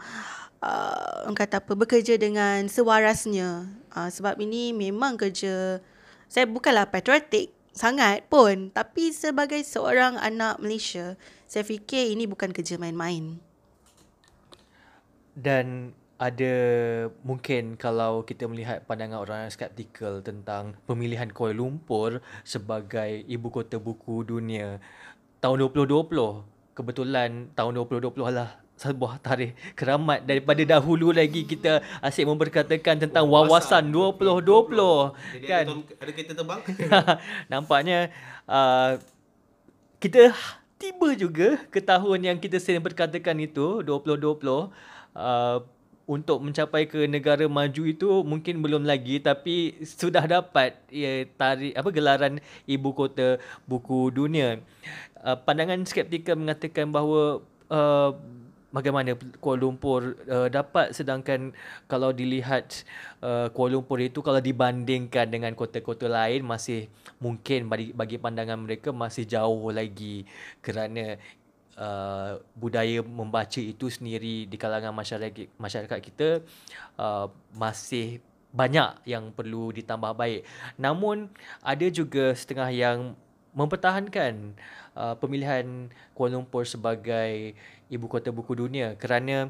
[0.62, 3.66] uh, orang kata apa bekerja dengan sewarasnya.
[3.92, 5.82] Uh, sebab ini memang kerja
[6.30, 12.80] saya bukanlah patriotik sangat pun tapi sebagai seorang anak Malaysia saya fikir ini bukan kerja
[12.80, 13.36] main-main.
[15.36, 16.54] Dan ada
[17.26, 23.82] mungkin kalau kita melihat pandangan orang yang skeptikal tentang pemilihan Kuala Lumpur sebagai ibu kota
[23.82, 24.78] buku dunia
[25.42, 33.02] tahun 2020 kebetulan tahun 2020 adalah sebuah tarikh keramat daripada dahulu lagi kita asyik memperkatakan
[33.02, 34.42] tentang wawasan 2020
[35.38, 36.60] Jadi kan ada, ada kereta terbang?
[37.52, 38.10] nampaknya
[38.48, 38.98] uh,
[40.02, 40.34] kita
[40.82, 44.42] tiba juga ke tahun yang kita sering berkatakan itu 2020
[45.14, 45.62] uh,
[46.02, 51.88] untuk mencapai ke negara maju itu mungkin belum lagi tapi sudah dapat ya, tarik apa
[51.94, 52.34] gelaran
[52.66, 54.58] ibu kota buku dunia.
[55.22, 58.10] Uh, pandangan skeptikal mengatakan bahawa uh,
[58.72, 61.52] bagaimana Kuala Lumpur uh, dapat sedangkan
[61.86, 62.82] kalau dilihat
[63.20, 66.88] uh, Kuala Lumpur itu kalau dibandingkan dengan kota-kota lain masih
[67.20, 70.24] mungkin bagi bagi pandangan mereka masih jauh lagi
[70.64, 71.20] kerana
[71.76, 76.28] uh, budaya membaca itu sendiri di kalangan masyarakat masyarakat kita
[76.96, 80.44] uh, masih banyak yang perlu ditambah baik.
[80.76, 81.32] Namun
[81.64, 82.98] ada juga setengah yang
[83.52, 87.56] mempertahankan uh, pemilihan Kuala Lumpur sebagai
[87.88, 88.96] ibu kota buku dunia.
[88.96, 89.48] Kerana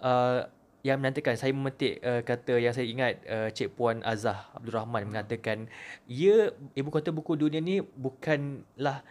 [0.00, 0.48] uh,
[0.82, 5.06] yang menantikan saya memetik uh, kata yang saya ingat uh, Cik Puan Azah Abdul Rahman
[5.06, 5.70] mengatakan
[6.10, 9.06] ia ibu kota buku dunia ni bukanlah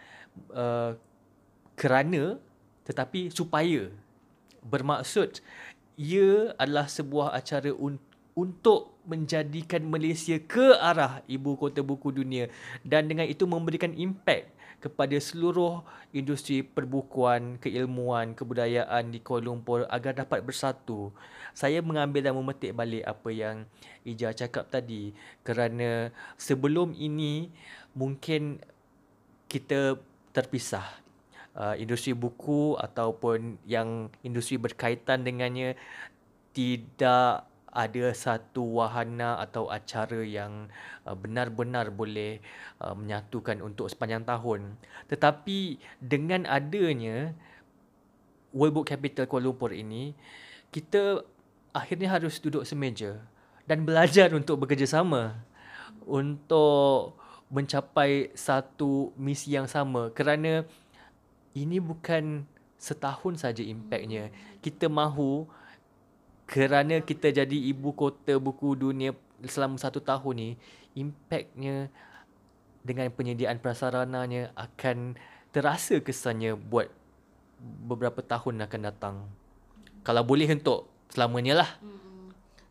[0.52, 1.00] uh,
[1.80, 2.36] kerana
[2.84, 3.88] tetapi supaya
[4.68, 5.40] bermaksud
[5.96, 8.04] ia adalah sebuah acara un-
[8.36, 12.48] untuk menjadikan Malaysia ke arah ibu kota buku dunia.
[12.84, 14.48] Dan dengan itu memberikan impak
[14.82, 21.14] kepada seluruh industri perbukuan, keilmuan, kebudayaan di Kuala Lumpur agar dapat bersatu.
[21.54, 23.70] Saya mengambil dan memetik balik apa yang
[24.02, 25.14] Ija cakap tadi
[25.46, 27.54] kerana sebelum ini
[27.94, 28.58] mungkin
[29.46, 30.02] kita
[30.34, 30.88] terpisah
[31.54, 35.78] uh, industri buku ataupun yang industri berkaitan dengannya
[36.56, 40.68] tidak ada satu wahana atau acara yang
[41.08, 42.44] uh, benar-benar boleh
[42.84, 44.76] uh, menyatukan untuk sepanjang tahun.
[45.08, 47.32] Tetapi dengan adanya
[48.52, 50.12] World Book Capital Kuala Lumpur ini,
[50.76, 51.24] kita
[51.72, 53.24] akhirnya harus duduk semeja
[53.64, 55.40] dan belajar untuk bekerjasama
[56.04, 57.16] untuk
[57.52, 60.64] mencapai satu misi yang sama kerana
[61.52, 62.48] ini bukan
[62.80, 64.32] setahun saja impaknya.
[64.64, 65.46] Kita mahu
[66.52, 69.16] kerana kita jadi ibu kota buku dunia
[69.48, 70.50] selama satu tahun ni,
[71.00, 71.88] impaknya
[72.84, 75.16] dengan penyediaan prasarananya akan
[75.56, 76.92] terasa kesannya buat
[77.88, 79.16] beberapa tahun akan datang.
[80.04, 81.70] Kalau boleh untuk selamanya lah.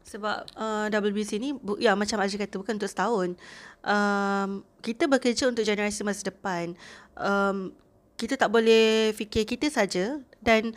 [0.04, 3.38] Sebab uh, WBC ni ya macam Aji kata bukan untuk setahun.
[3.80, 6.76] Um, kita bekerja untuk generasi masa depan.
[7.16, 7.72] Um,
[8.20, 10.76] kita tak boleh fikir kita saja dan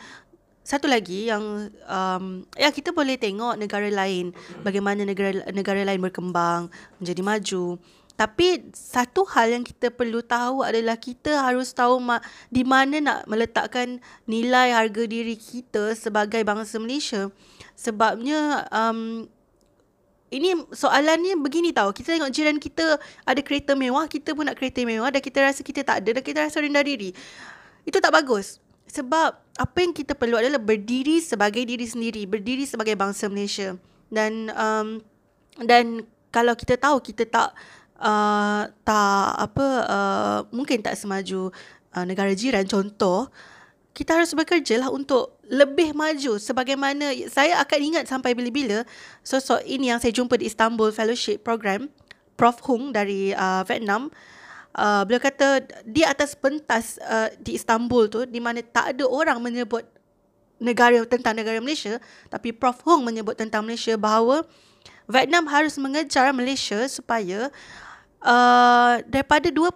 [0.64, 2.24] satu lagi yang um,
[2.56, 4.32] ya kita boleh tengok negara lain
[4.64, 7.76] bagaimana negara negara lain berkembang menjadi maju.
[8.14, 13.20] Tapi satu hal yang kita perlu tahu adalah kita harus tahu ma- di mana nak
[13.26, 17.28] meletakkan nilai harga diri kita sebagai bangsa Malaysia.
[17.74, 19.26] Sebabnya um,
[20.30, 21.90] ini soalannya begini tau.
[21.92, 25.60] Kita tengok jiran kita ada kereta mewah, kita pun nak kereta mewah dan kita rasa
[25.60, 27.12] kita tak ada dan kita rasa rendah diri.
[27.84, 28.63] Itu tak bagus.
[28.94, 33.74] Sebab apa yang kita perlu adalah berdiri sebagai diri sendiri, berdiri sebagai bangsa Malaysia.
[34.06, 35.02] Dan um,
[35.66, 37.54] dan kalau kita tahu kita tak
[37.98, 41.50] uh, tak apa uh, mungkin tak semaju
[41.94, 43.30] uh, negara jiran contoh
[43.94, 48.82] kita harus bekerja lah untuk lebih maju sebagaimana saya akan ingat sampai bila-bila
[49.22, 51.86] sosok ini yang saya jumpa di Istanbul Fellowship Program
[52.34, 54.33] Prof Hung dari uh, Vietnam uh,
[55.06, 59.86] beliau kata di atas pentas uh, di Istanbul tu di mana tak ada orang menyebut
[60.58, 64.42] negara tentang negara Malaysia tapi Prof Hung menyebut tentang Malaysia bahawa
[65.06, 67.52] Vietnam harus mengejar Malaysia supaya
[68.24, 69.70] uh, daripada 2%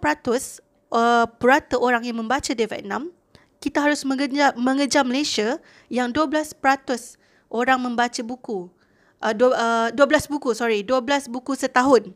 [0.90, 3.12] uh, purata orang yang membaca di Vietnam
[3.58, 5.58] kita harus mengejar, mengejar Malaysia
[5.90, 6.54] yang 12%
[7.50, 8.70] orang membaca buku.
[9.18, 10.86] Uh, do, uh, 12 buku, sorry.
[10.86, 12.14] 12 buku setahun.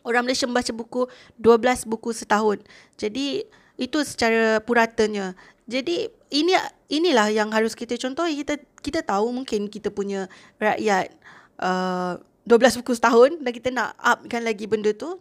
[0.00, 2.60] Orang Malaysia membaca buku 12 buku setahun.
[2.96, 3.44] Jadi,
[3.80, 5.32] itu secara puratanya.
[5.64, 6.52] Jadi ini
[6.92, 8.44] inilah yang harus kita contohi.
[8.44, 10.28] Kita kita tahu mungkin kita punya
[10.60, 11.16] rakyat
[11.62, 15.16] uh, 12 buku setahun dan kita nak upkan lagi benda tu.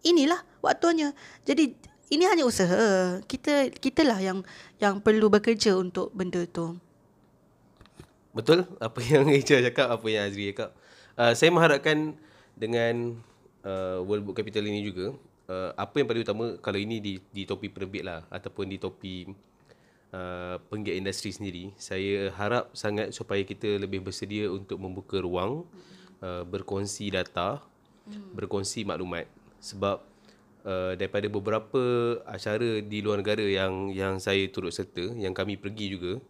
[0.00, 1.12] Inilah waktunya.
[1.44, 1.76] Jadi
[2.08, 3.20] ini hanya usaha.
[3.28, 4.40] Kita kitalah yang
[4.80, 6.80] yang perlu bekerja untuk benda tu.
[8.32, 10.72] Betul apa yang Eja cakap, apa yang Azri cakap.
[11.18, 12.14] Uh, saya mengharapkan
[12.54, 13.18] dengan
[13.68, 15.12] uh, World Book Capital ini juga,
[15.52, 19.28] uh, apa yang paling utama kalau ini di di topi penerbit lah ataupun di topi
[20.16, 25.68] uh, penggiat industri sendiri, saya harap sangat supaya kita lebih bersedia untuk membuka ruang
[26.24, 27.60] uh, berkongsi data,
[28.32, 29.28] berkongsi maklumat.
[29.58, 30.00] Sebab
[30.64, 31.82] uh, daripada beberapa
[32.24, 36.22] acara di luar negara yang yang saya turut serta, yang kami pergi juga,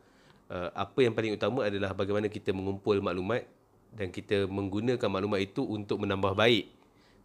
[0.51, 3.47] uh, apa yang paling utama adalah bagaimana kita mengumpul maklumat
[3.89, 6.78] dan kita menggunakan maklumat itu untuk menambah baik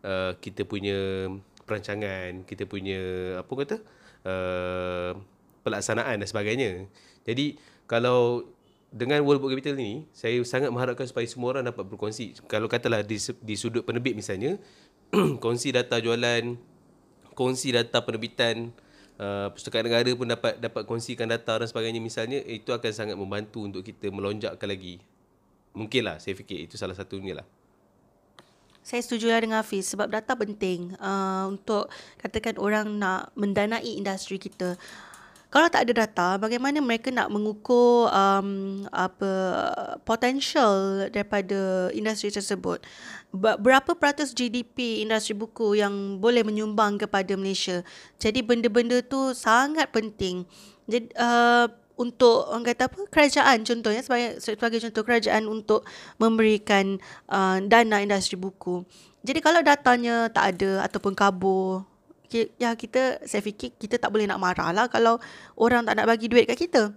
[0.03, 1.27] uh, kita punya
[1.63, 2.99] perancangan, kita punya
[3.39, 3.77] apa kata
[4.27, 5.11] uh,
[5.63, 6.85] pelaksanaan dan sebagainya.
[7.23, 8.47] Jadi kalau
[8.93, 12.37] dengan World Book Capital ni, saya sangat mengharapkan supaya semua orang dapat berkongsi.
[12.45, 14.61] Kalau katalah di, di sudut penerbit misalnya,
[15.43, 16.53] kongsi data jualan,
[17.33, 18.69] kongsi data penerbitan,
[19.17, 23.65] uh, pustakaan negara pun dapat dapat kongsikan data dan sebagainya misalnya, itu akan sangat membantu
[23.65, 25.01] untuk kita melonjakkan lagi
[25.73, 27.47] Mungkinlah saya fikir itu salah satunya lah.
[28.83, 31.87] Saya setuju lah dengan Hafiz sebab data penting uh, untuk
[32.19, 34.75] katakan orang nak mendanai industri kita.
[35.53, 39.29] Kalau tak ada data, bagaimana mereka nak mengukur um, apa
[40.01, 42.81] potential daripada industri tersebut?
[43.61, 47.85] Berapa peratus GDP industri buku yang boleh menyumbang kepada Malaysia?
[48.17, 50.41] Jadi benda-benda tu sangat penting.
[50.89, 55.85] Jadi uh, untuk orang kata apa kerajaan contohnya sebagai sebagai contoh kerajaan untuk
[56.17, 56.97] memberikan
[57.29, 58.81] uh, dana industri buku.
[59.23, 61.85] Jadi kalau datanya tak ada ataupun kabur
[62.57, 65.21] ya kita saya fikir kita tak boleh nak marah lah kalau
[65.53, 66.89] orang tak nak bagi duit kat kita.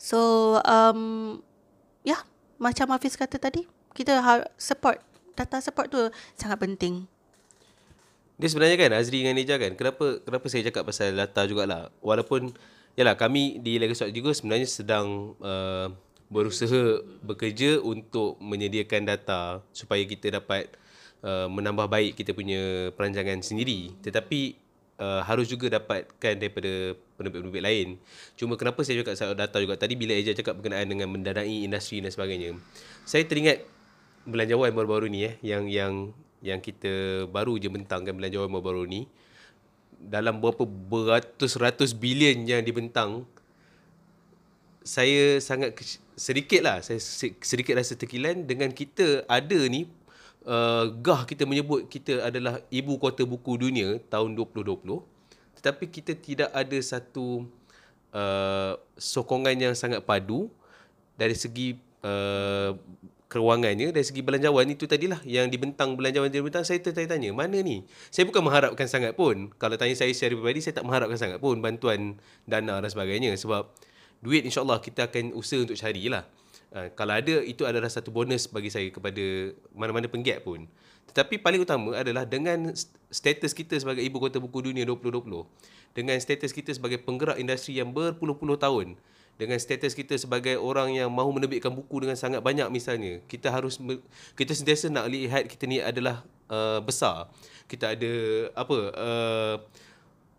[0.00, 1.00] So um
[2.00, 2.20] ya yeah,
[2.56, 4.24] macam Hafiz kata tadi kita
[4.56, 5.04] support
[5.36, 6.00] data support tu
[6.34, 7.04] sangat penting.
[8.38, 12.54] Dia sebenarnya kan Azri dengan Nija kan kenapa kenapa saya cakap pasal data jugalah walaupun
[12.98, 15.86] Yalah kami di Legacy juga sebenarnya sedang uh,
[16.26, 20.74] berusaha bekerja untuk menyediakan data supaya kita dapat
[21.22, 24.58] uh, menambah baik kita punya perancangan sendiri tetapi
[24.98, 27.88] uh, harus juga dapatkan daripada penerbit-penerbit lain.
[28.34, 32.02] Cuma kenapa saya cakap soal data juga tadi bila Eja cakap berkenaan dengan mendanai industri
[32.02, 32.58] dan sebagainya.
[33.06, 33.64] Saya teringat
[34.28, 36.12] belanjawan baru-baru ni eh yang yang
[36.44, 39.00] yang kita baru je bentangkan belanjawan baru-baru ni
[39.98, 43.26] dalam berapa beratus-ratus bilion yang dibentang
[44.86, 45.76] saya sangat
[46.16, 46.96] sedikit lah saya
[47.42, 49.90] sedikit rasa terkilan dengan kita ada ni
[50.48, 55.02] uh, gah kita menyebut kita adalah ibu kota buku dunia tahun 2020
[55.60, 57.44] tetapi kita tidak ada satu
[58.14, 60.48] uh, sokongan yang sangat padu
[61.18, 62.72] dari segi uh,
[63.28, 67.84] kewangannya dari segi belanjawan itu tadilah yang dibentang belanjawan dibentang saya tertanya-tanya mana ni?
[68.08, 69.52] Saya bukan mengharapkan sangat pun.
[69.60, 72.16] Kalau tanya saya secara pribadi saya tak mengharapkan sangat pun bantuan
[72.48, 73.36] dana dan sebagainya.
[73.36, 73.68] Sebab
[74.24, 76.24] duit insyaallah kita akan usaha untuk carilah.
[76.72, 80.64] Uh, kalau ada itu adalah satu bonus bagi saya kepada mana-mana penggiat pun.
[81.12, 82.72] Tetapi paling utama adalah dengan
[83.12, 85.24] status kita sebagai ibu kota buku dunia 2020
[85.96, 89.00] dengan status kita sebagai penggerak industri yang berpuluh-puluh tahun
[89.38, 93.78] dengan status kita sebagai orang yang mahu menerbitkan buku dengan sangat banyak misalnya kita harus
[94.34, 97.30] kita sentiasa nak lihat kita ni adalah uh, besar.
[97.70, 98.12] Kita ada
[98.58, 99.56] apa uh,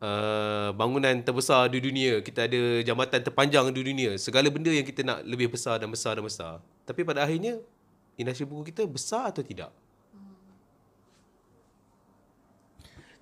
[0.04, 5.08] uh, bangunan terbesar di dunia kita ada jambatan terpanjang di dunia segala benda yang kita
[5.08, 6.60] nak lebih besar dan besar dan besar.
[6.84, 7.56] Tapi pada akhirnya
[8.20, 9.72] industri buku kita besar atau tidak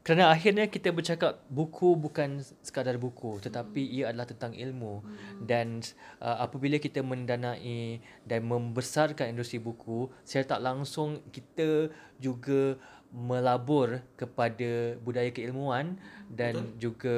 [0.07, 5.03] Kerana akhirnya kita bercakap buku bukan sekadar buku tetapi ia adalah tentang ilmu
[5.43, 5.83] dan
[6.23, 11.91] uh, apabila kita mendanai dan membesarkan industri buku secara tak langsung kita
[12.23, 12.79] juga
[13.11, 15.99] melabur kepada budaya keilmuan
[16.31, 16.79] dan Betul.
[16.79, 17.17] juga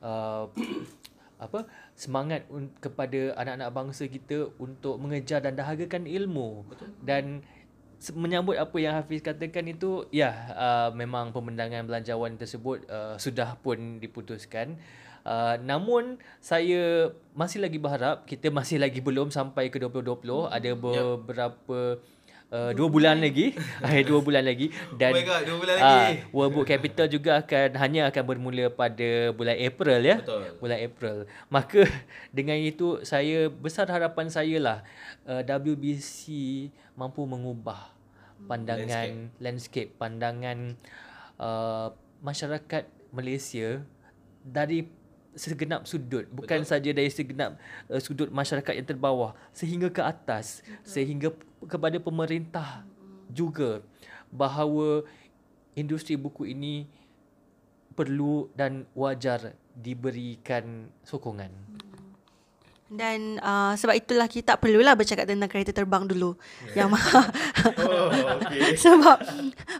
[0.00, 0.48] uh,
[1.44, 6.88] apa semangat un- kepada anak-anak bangsa kita untuk mengejar dan dahagakan ilmu Betul.
[7.04, 7.24] dan
[8.10, 14.02] menyambut apa yang Hafiz katakan itu ya uh, memang pemandangan belanjawan tersebut uh, sudah pun
[14.02, 14.74] diputuskan
[15.22, 20.50] uh, namun saya masih lagi berharap kita masih lagi belum sampai ke 2020 hmm.
[20.50, 22.02] ada beberapa
[22.52, 23.56] Uh, dua bulan lagi.
[24.12, 24.68] Dua bulan lagi.
[24.92, 25.96] Dan oh God, dua bulan lagi.
[26.20, 30.20] Uh, World Book Capital juga akan Hanya akan bermula pada Bulan April ya?
[30.20, 30.60] Betul.
[30.60, 31.14] Bulan April.
[31.48, 31.88] Maka
[32.36, 34.78] Dengan itu Saya Besar harapan saya lah
[35.24, 36.28] uh, WBC
[36.92, 37.88] Mampu mengubah
[38.44, 40.58] pandangan landscape, landscape pandangan
[41.38, 42.84] uh, masyarakat
[43.14, 43.82] Malaysia
[44.42, 44.86] dari
[45.32, 47.56] segenap sudut bukan saja dari segenap
[47.88, 52.84] uh, sudut masyarakat yang terbawah sehingga ke atas sehingga p- kepada pemerintah
[53.32, 53.80] juga
[54.28, 55.04] bahawa
[55.72, 56.84] industri buku ini
[57.92, 61.52] perlu dan wajar diberikan sokongan.
[62.92, 66.36] Dan uh, sebab itulah kita tak perlulah bercakap tentang kereta terbang dulu.
[66.76, 67.26] Yang mahal.
[67.62, 68.74] Oh, okay.
[68.82, 69.22] Sebab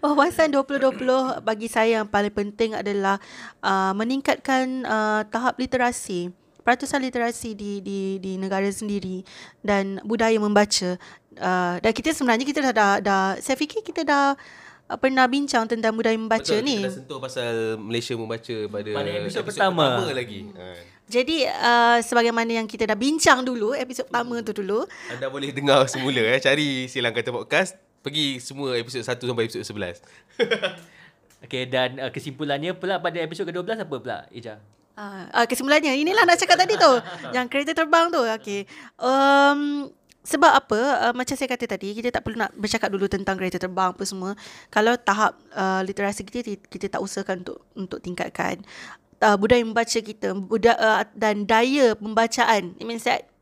[0.01, 3.19] wawasan 2020 bagi saya yang paling penting adalah
[3.59, 6.31] uh, meningkatkan uh, tahap literasi,
[6.63, 9.27] peratusan literasi di di di negara sendiri
[9.67, 10.95] dan budaya membaca.
[11.35, 14.39] Uh, dan kita sebenarnya kita dah, dah, dah saya fikir kita dah
[14.87, 16.87] uh, pernah bincang tentang budaya membaca Betul, ni.
[16.87, 17.53] Kita dah sentuh pasal
[17.83, 20.07] Malaysia membaca pada, Pada episod pertama.
[20.07, 20.49] lagi.
[20.55, 20.92] Ha.
[21.11, 25.85] Jadi uh, sebagaimana yang kita dah bincang dulu episod pertama tu dulu Anda boleh dengar
[25.91, 26.39] semula eh.
[26.39, 27.75] Cari Silang Kata Podcast.
[28.03, 30.03] Pergi semua episod 1 sampai episod 11.
[31.47, 34.63] Okey dan uh, kesimpulannya pula pada episod ke-12 apa pula Ija?
[34.93, 36.93] Uh, uh, kesimpulannya inilah nak cakap tadi tu
[37.33, 38.69] yang kereta terbang tu okey
[39.01, 39.89] um,
[40.21, 43.57] sebab apa uh, macam saya kata tadi kita tak perlu nak bercakap dulu tentang kereta
[43.57, 44.37] terbang apa semua
[44.69, 48.61] kalau tahap uh, literasi kita kita, kita tak usahakan untuk untuk tingkatkan
[49.23, 53.33] uh, budaya membaca kita buda, uh, dan daya pembacaan it means that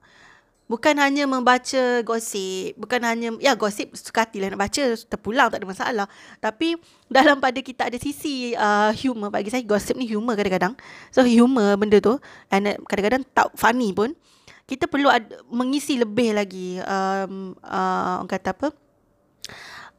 [0.71, 5.67] Bukan hanya membaca gosip, bukan hanya ya gosip suka hatilah nak baca, terpulang tak ada
[5.67, 6.07] masalah.
[6.39, 6.79] Tapi
[7.11, 10.79] dalam pada kita ada sisi uh, humor bagi saya gosip ni humor kadang-kadang.
[11.11, 12.23] So humor benda tu
[12.55, 14.15] and uh, kadang-kadang tak funny pun.
[14.63, 18.71] Kita perlu ad, mengisi lebih lagi um, uh, kata apa?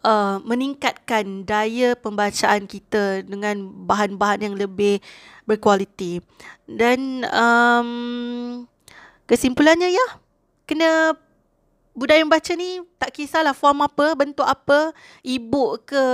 [0.01, 4.97] Uh, meningkatkan daya pembacaan kita dengan bahan-bahan yang lebih
[5.45, 6.25] berkualiti.
[6.65, 8.65] Dan um,
[9.29, 10.07] kesimpulannya ya,
[10.65, 11.13] kena
[11.93, 14.89] budaya membaca ni tak kisahlah form apa, bentuk apa,
[15.21, 16.05] e-book ke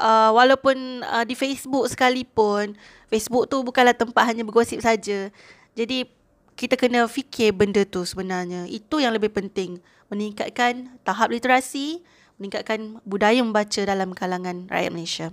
[0.00, 2.72] uh, walaupun uh, di Facebook sekalipun.
[3.12, 5.28] Facebook tu bukanlah tempat hanya bergosip saja.
[5.76, 6.08] Jadi
[6.56, 8.64] kita kena fikir benda tu sebenarnya.
[8.64, 9.76] Itu yang lebih penting.
[10.08, 12.00] Meningkatkan tahap literasi,
[12.36, 15.28] meningkatkan budaya membaca dalam kalangan rakyat Malaysia.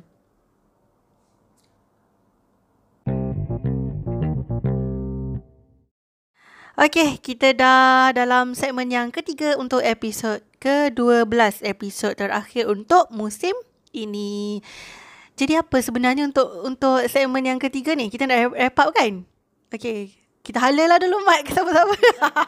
[6.73, 13.53] Okey, kita dah dalam segmen yang ketiga untuk episod ke-12, episod terakhir untuk musim
[13.93, 14.57] ini.
[15.37, 18.09] Jadi apa sebenarnya untuk untuk segmen yang ketiga ni?
[18.09, 19.21] Kita nak wrap up kan?
[19.69, 21.95] Okey, kita halal lah dulu Mat ke siapa-siapa.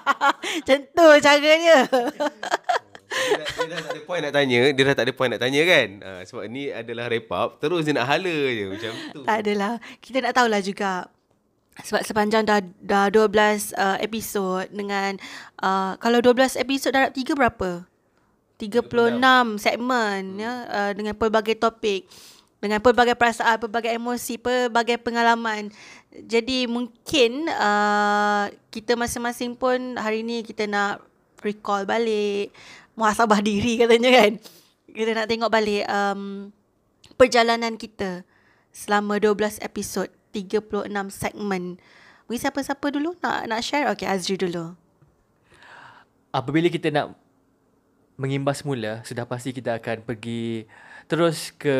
[0.57, 1.77] Macam tu caranya.
[3.15, 5.41] Dia dah, dia dah tak ada point nak tanya Dia dah tak ada point nak
[5.41, 9.21] tanya kan ha, Sebab ni adalah wrap up Terus dia nak hala je Macam tu
[9.23, 9.73] tak adalah.
[10.03, 11.09] Kita nak tahulah juga.
[11.75, 15.19] Sebab sepanjang dah dah 12 uh, episod dengan
[15.59, 17.83] uh, kalau 12 episod darab 3 berapa?
[18.55, 18.87] 36
[19.59, 22.07] segmen ya uh, dengan pelbagai topik
[22.63, 25.69] dengan pelbagai perasaan, pelbagai emosi, pelbagai pengalaman.
[26.09, 31.03] Jadi mungkin uh, kita masing-masing pun hari ni kita nak
[31.45, 32.49] recall balik,
[32.95, 34.31] muhasabah diri katanya kan.
[34.89, 36.51] Kita nak tengok balik um,
[37.19, 38.23] perjalanan kita
[38.71, 41.79] selama 12 episod, 36 segmen.
[42.25, 43.91] Mungkin siapa-siapa dulu nak nak share?
[43.93, 44.73] Okay, Azri dulu.
[46.35, 47.15] apabila kita nak
[48.19, 50.67] mengimbas mula, sudah pasti kita akan pergi
[51.07, 51.75] terus ke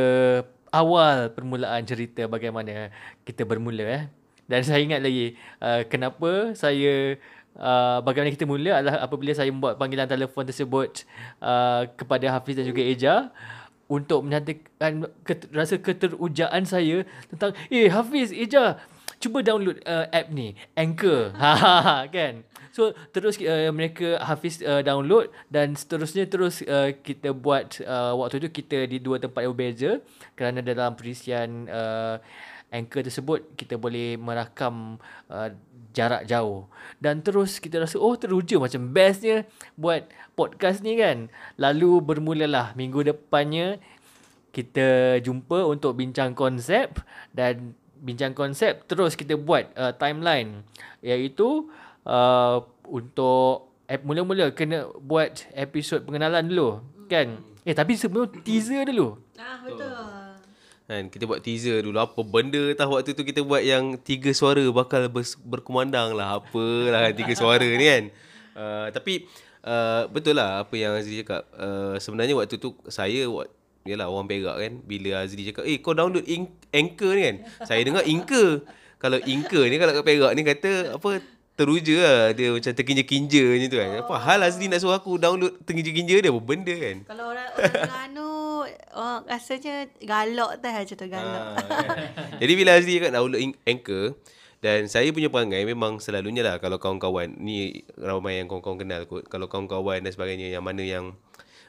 [0.72, 2.91] awal permulaan cerita bagaimana
[3.28, 4.03] kita bermula eh.
[4.45, 7.18] Dan saya ingat lagi uh, kenapa saya
[7.60, 11.03] uh, bagaimana kita mula adalah apabila saya membuat panggilan telefon tersebut
[11.39, 13.16] uh, kepada Hafiz dan juga Eja
[13.86, 18.82] untuk menyatakan ket, rasa keterujaan saya tentang eh Hafiz Eja
[19.22, 21.34] cuba download uh, app ni Anchor.
[21.41, 22.43] Ha kan
[22.76, 28.44] so terus uh, mereka Hafiz uh, download dan seterusnya terus uh, kita buat uh, waktu
[28.44, 29.92] tu kita di dua tempat yang berbeza.
[30.36, 32.20] Kerana dalam perisian uh,
[32.74, 35.00] Anchor tersebut kita boleh merakam
[35.32, 35.50] uh,
[35.96, 36.68] jarak jauh.
[37.00, 39.48] Dan terus kita rasa oh teruja macam bestnya
[39.80, 40.06] buat
[40.36, 41.32] podcast ni kan.
[41.56, 43.80] Lalu bermulalah minggu depannya
[44.52, 47.00] kita jumpa untuk bincang konsep
[47.36, 50.64] dan bincang konsep terus kita buat uh, timeline.
[51.00, 51.72] Iaitu
[52.06, 57.38] uh, untuk ep, mula-mula kena buat episod pengenalan dulu kan?
[57.66, 59.18] Eh tapi sebelum teaser dulu.
[59.38, 59.89] Ah, betul.
[60.86, 61.97] Kan kita buat teaser dulu.
[61.97, 66.38] Apa benda tahu waktu tu kita buat yang tiga suara bakal ber, berkumandang lah.
[66.38, 68.03] Apalah tiga suara ni kan.
[68.56, 69.26] Uh, tapi
[69.66, 71.49] uh, betul lah apa yang Azri cakap.
[71.58, 73.49] Uh, sebenarnya waktu tu saya buat
[73.86, 74.74] Yalah orang Perak kan.
[74.82, 77.36] Bila Azri cakap Eh kau download in- Anchor ni kan?
[77.70, 78.66] Saya dengar Anchor
[78.97, 81.22] Kalau Anchor ni Kalau kat Perak ni kata Apa
[81.56, 85.56] Teruja lah Dia macam terkinja-kinja macam tu kan Apa hal Azri nak suruh aku download
[85.64, 88.32] Terkinja-kinja dia Apa benda kan Kalau orang orang Terengganu
[88.95, 91.43] oh, rasanya galak teh macam tu galak.
[91.43, 91.97] Ah, kan.
[92.43, 94.06] Jadi bila Azri cakap download Anchor
[94.60, 99.30] Dan saya punya perangai memang selalunya lah kalau kawan-kawan ni ramai yang kawan-kawan kenal kot.
[99.30, 101.14] Kalau kawan-kawan dan sebagainya yang mana yang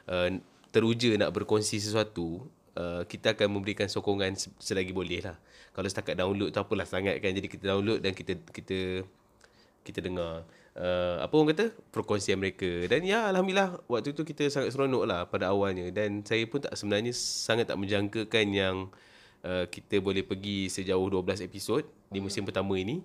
[0.08, 0.32] uh,
[0.72, 5.36] teruja nak berkongsi sesuatu, uh, kita akan memberikan sokongan se- selagi boleh lah.
[5.76, 7.36] Kalau setakat download tu apalah sangat kan.
[7.36, 9.04] Jadi kita download dan kita kita
[9.86, 10.42] kita dengar.
[10.76, 11.66] Uh, apa orang kata?
[11.94, 15.88] Perkongsian mereka dan ya alhamdulillah waktu tu kita sangat seronok lah pada awalnya.
[15.94, 18.76] Dan saya pun tak sebenarnya sangat tak menjangkakan yang
[19.46, 23.00] uh, kita boleh pergi sejauh 12 episod di musim pertama ini.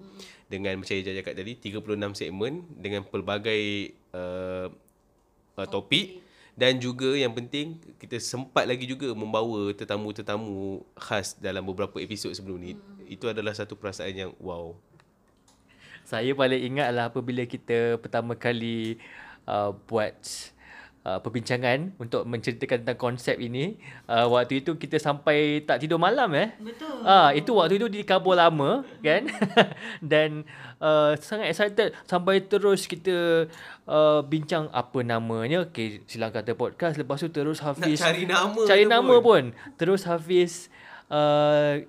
[0.50, 4.68] Dengan macam Ijaz cakap tadi 36 segmen dengan pelbagai uh,
[5.56, 6.28] uh, topik.
[6.52, 12.60] Dan juga yang penting kita sempat lagi juga membawa tetamu-tetamu khas dalam beberapa episod sebelum
[12.60, 12.76] ni.
[13.08, 14.76] Itu adalah satu perasaan yang wow.
[16.12, 19.00] Saya paling ingat lah apabila kita pertama kali
[19.48, 20.20] uh, buat
[21.08, 23.80] uh, perbincangan untuk menceritakan tentang konsep ini.
[24.12, 26.52] Uh, waktu itu kita sampai tak tidur malam eh.
[26.60, 27.08] Betul.
[27.08, 29.24] Ah, itu waktu itu di Kabul lama kan.
[30.12, 30.44] Dan
[30.84, 33.48] uh, sangat excited sampai terus kita
[33.88, 35.64] uh, bincang apa namanya.
[35.72, 37.00] Okay, silang kata podcast.
[37.00, 39.24] Lepas tu terus Hafiz cari nama Cari nama pun.
[39.24, 39.44] pun.
[39.80, 40.68] Terus Hafiz
[41.08, 41.80] uh,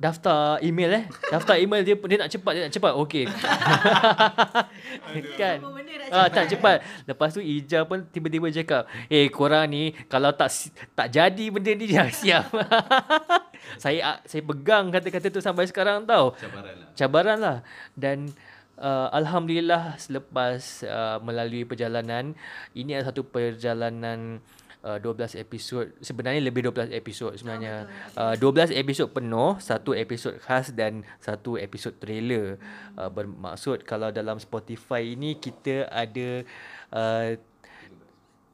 [0.00, 1.04] daftar email eh.
[1.28, 2.92] Daftar email dia dia nak cepat, dia nak cepat.
[3.04, 3.24] Okey.
[5.36, 5.56] kan?
[6.08, 6.80] Ah, tak cepat.
[7.04, 10.48] Lepas tu Ija pun tiba-tiba cakap, "Eh, korang ni kalau tak
[10.96, 12.48] tak jadi benda ni jangan siap."
[13.76, 16.32] saya ah, saya pegang kata-kata tu sampai sekarang tau.
[16.32, 16.88] Cabaran lah.
[16.96, 17.56] Cabaran lah.
[17.92, 18.32] Dan
[18.80, 22.32] uh, alhamdulillah selepas uh, melalui perjalanan
[22.72, 24.40] ini adalah satu perjalanan
[24.84, 27.88] uh, 12 episod sebenarnya lebih 12 episod sebenarnya.
[28.16, 32.56] Uh, 12 episod penuh satu episod khas dan satu episod trailer.
[32.96, 36.44] Uh, bermaksud kalau dalam Spotify ini kita ada
[36.92, 37.36] uh,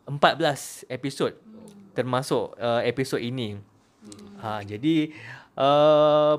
[0.07, 1.35] 14 episod
[1.97, 3.59] termasuk uh, episod ini.
[4.39, 5.11] Ha jadi
[5.59, 6.39] uh,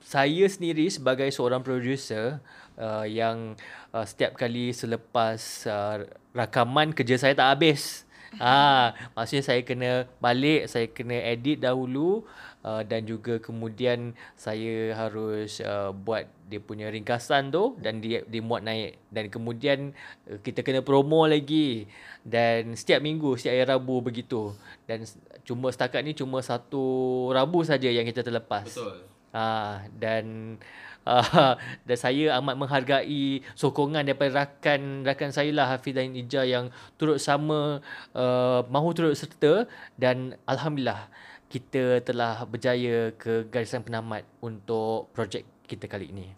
[0.00, 2.42] saya sendiri sebagai seorang producer
[2.80, 3.54] uh, yang
[3.94, 6.02] uh, setiap kali selepas uh,
[6.34, 8.08] rakaman kerja saya tak habis.
[8.38, 12.22] Ah, maksudnya saya kena balik, saya kena edit dahulu
[12.64, 18.66] uh, dan juga kemudian saya harus uh, buat dia punya ringkasan tu dan dia dimuat
[18.66, 19.78] naik dan kemudian
[20.26, 21.86] uh, kita kena promo lagi
[22.26, 24.52] dan setiap minggu setiap hari Rabu begitu
[24.84, 25.06] dan
[25.46, 28.66] cuma setakat ni cuma satu Rabu saja yang kita terlepas.
[28.66, 29.06] Betul.
[29.30, 30.58] Ah dan
[31.06, 31.54] uh,
[31.88, 36.68] dan saya amat menghargai sokongan daripada rakan rakan saya lah Hafiz dan Ija yang
[37.00, 37.80] turut sama
[38.16, 39.64] uh, mahu turut serta
[39.96, 41.08] dan alhamdulillah
[41.50, 46.30] kita telah berjaya ke garisan penamat untuk projek kita kali ini.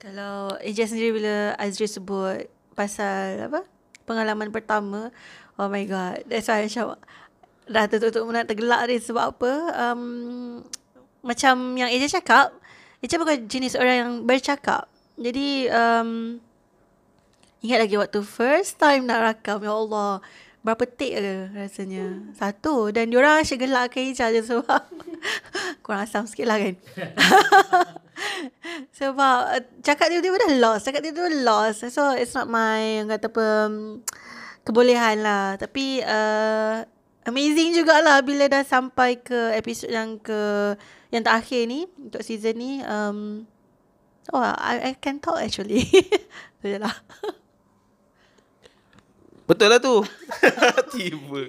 [0.00, 3.66] Kalau Ija sendiri bila Azri sebut pasal apa?
[4.08, 5.12] Pengalaman pertama.
[5.60, 6.24] Oh my god.
[6.30, 6.96] That's why macam
[7.68, 9.52] dah tutup-tutup nak tergelak ni sebab apa?
[9.76, 10.64] Um,
[11.20, 12.54] macam yang Ija cakap,
[12.98, 14.90] Ija bukan jenis orang yang bercakap.
[15.18, 16.42] Jadi um,
[17.62, 20.18] ingat lagi waktu first time nak rakam, ya Allah.
[20.66, 22.34] Berapa take ke rasanya?
[22.34, 22.90] Satu.
[22.90, 24.82] Dan diorang asyik gelak ke Ija je sebab
[25.86, 26.74] kurang asam sikit lah kan.
[28.98, 30.90] Sebab cakap tiba-tiba dah lost.
[30.90, 31.86] Cakap tiba-tiba lost.
[31.94, 33.46] So it's not my kata apa
[34.66, 35.54] kebolehan lah.
[35.54, 36.82] Tapi uh,
[37.28, 40.72] amazing jugalah bila dah sampai ke episod yang ke
[41.12, 42.80] yang terakhir ni untuk season ni.
[42.82, 43.44] Um,
[44.32, 45.84] oh I, I can talk actually.
[46.64, 46.96] Tu je lah.
[49.46, 50.02] Betul lah tu.
[50.92, 51.42] Tiba.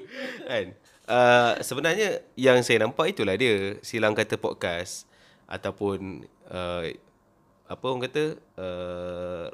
[0.46, 0.78] Kan?
[1.10, 5.10] Uh, sebenarnya yang saya nampak itulah dia silang kata podcast
[5.50, 6.86] ataupun uh,
[7.66, 9.50] apa orang kata uh,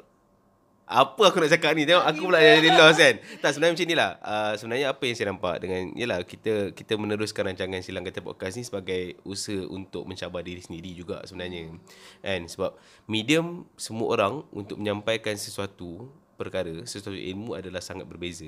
[0.86, 1.82] apa aku nak cakap ni?
[1.82, 3.18] Tengok aku pula jadi lost kan?
[3.42, 6.94] Tak sebenarnya macam ni lah uh, Sebenarnya apa yang saya nampak Dengan Yelah kita Kita
[6.94, 11.74] meneruskan rancangan Silang Kata Podcast ni Sebagai usaha Untuk mencabar diri sendiri juga sebenarnya.
[12.22, 12.46] Kan?
[12.46, 12.78] Sebab
[13.10, 16.06] Medium Semua orang Untuk menyampaikan sesuatu
[16.38, 18.46] Perkara Sesuatu ilmu adalah sangat berbeza.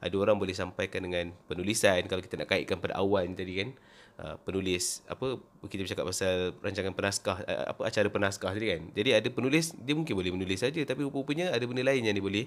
[0.00, 3.76] Ada orang boleh sampaikan dengan Penulisan Kalau kita nak kaitkan pada awal ni tadi kan
[4.20, 8.82] uh, penulis apa kita bercakap pasal rancangan penaskah uh, apa acara penaskah tadi kan.
[8.94, 12.24] Jadi ada penulis dia mungkin boleh menulis saja tapi rupa-rupanya ada benda lain yang dia
[12.24, 12.46] boleh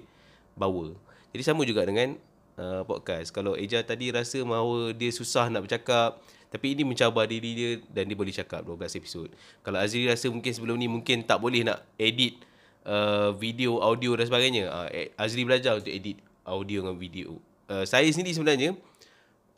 [0.56, 0.96] bawa.
[1.36, 2.16] Jadi sama juga dengan
[2.58, 3.30] uh, podcast.
[3.36, 8.08] Kalau Eja tadi rasa bahawa dia susah nak bercakap tapi ini mencabar diri dia dan
[8.08, 9.28] dia boleh cakap 12 episod.
[9.62, 12.40] Kalau Azri rasa mungkin sebelum ni mungkin tak boleh nak edit
[12.88, 14.72] uh, video, audio dan sebagainya.
[14.72, 17.36] Uh, Azri belajar untuk edit audio dengan video.
[17.68, 18.80] Uh, saya sendiri sebenarnya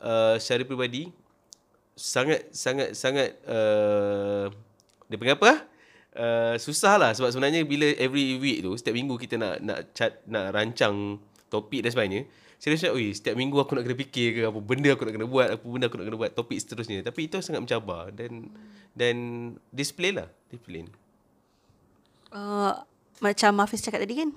[0.02, 1.14] uh, secara peribadi
[2.00, 4.48] sangat sangat sangat uh,
[5.12, 5.52] dia panggil apa?
[6.10, 10.18] Uh, susah lah sebab sebenarnya bila every week tu setiap minggu kita nak nak chat
[10.26, 12.22] nak rancang topik dan sebagainya
[12.60, 15.26] saya rasa oi setiap minggu aku nak kena fikir ke apa benda aku nak kena
[15.28, 17.00] buat apa benda aku nak kena buat topik seterusnya.
[17.00, 18.52] Tapi itu sangat mencabar dan
[18.92, 19.16] dan
[19.72, 20.84] display lah display.
[22.28, 22.76] Uh,
[23.24, 24.30] macam Hafiz cakap tadi kan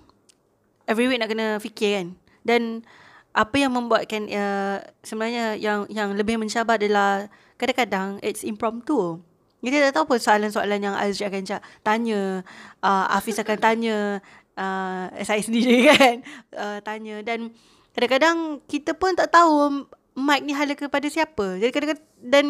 [0.87, 2.07] every week nak kena fikir kan.
[2.47, 2.87] Dan
[3.35, 7.27] apa yang membuatkan uh, sebenarnya yang yang lebih mencabar adalah
[7.63, 9.23] kadang-kadang it's impromptu
[9.63, 12.43] kita tak tahu apa soalan-soalan yang Azri akan cak, tanya
[12.83, 14.19] uh, Hafiz akan tanya
[14.59, 16.19] uh, saya sendiri kan
[16.51, 17.55] uh, tanya dan
[17.95, 19.87] kadang-kadang kita pun tak tahu
[20.19, 22.45] mic ni hala kepada siapa jadi kadang-kadang dan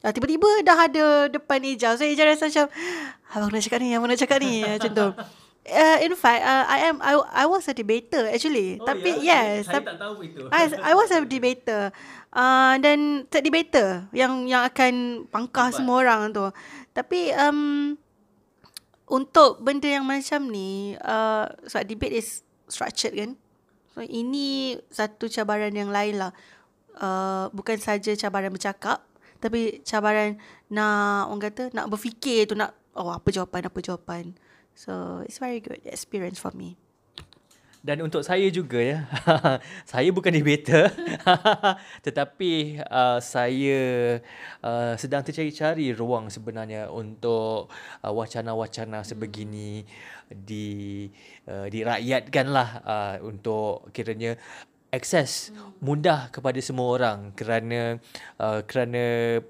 [0.00, 2.66] uh, tiba-tiba dah ada depan Ijaz so Ijaz rasa macam
[3.36, 5.08] abang nak cakap ni abang nak cakap ni macam tu
[5.64, 8.76] Uh, in fact, uh, I am I I was a debater actually.
[8.76, 9.64] Oh, Tapi yeah?
[9.64, 10.44] yes, saya tak tahu itu.
[10.52, 11.88] I I was a debater.
[12.34, 15.78] Uh, dan third debater yang yang akan pangkah Tempat.
[15.78, 16.42] semua orang tu.
[16.90, 17.94] Tapi um,
[19.06, 23.30] untuk benda yang macam ni, uh, sebab debate is structured kan.
[23.94, 26.34] So ini satu cabaran yang lain lah.
[26.98, 29.06] Uh, bukan saja cabaran bercakap,
[29.38, 30.34] tapi cabaran
[30.70, 34.24] nak orang kata nak berfikir tu nak oh apa jawapan apa jawapan.
[34.74, 36.74] So it's very good experience for me.
[37.84, 39.04] Dan untuk saya juga ya,
[39.92, 40.88] saya bukan debater,
[42.08, 43.80] tetapi uh, saya
[44.64, 47.68] uh, sedang tercari-cari ruang sebenarnya untuk
[48.00, 49.84] uh, wacana-wacana sebegini
[50.32, 51.04] di
[51.44, 54.40] uh, dirakyatkanlah uh, untuk kiranya
[54.88, 55.52] akses
[55.84, 57.36] mudah kepada semua orang.
[57.36, 58.00] Kerana
[58.40, 59.44] uh, kerana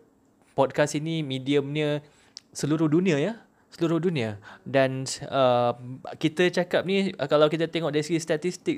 [0.58, 2.02] podcast ini mediumnya
[2.50, 3.38] seluruh dunia ya
[3.74, 4.38] seluruh dunia.
[4.62, 5.74] Dan uh,
[6.16, 8.76] kita cakap ni uh, kalau kita tengok dari segi statistik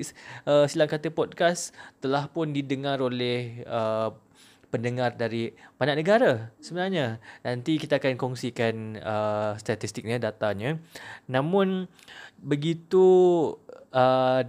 [0.49, 1.71] uh, silang kata podcast
[2.01, 4.09] telah pun didengar oleh uh,
[4.67, 7.21] pendengar dari banyak negara sebenarnya.
[7.45, 10.81] Nanti kita akan kongsikan uh, statistiknya datanya.
[11.29, 11.85] Namun
[12.41, 13.05] begitu
[13.93, 14.41] uh,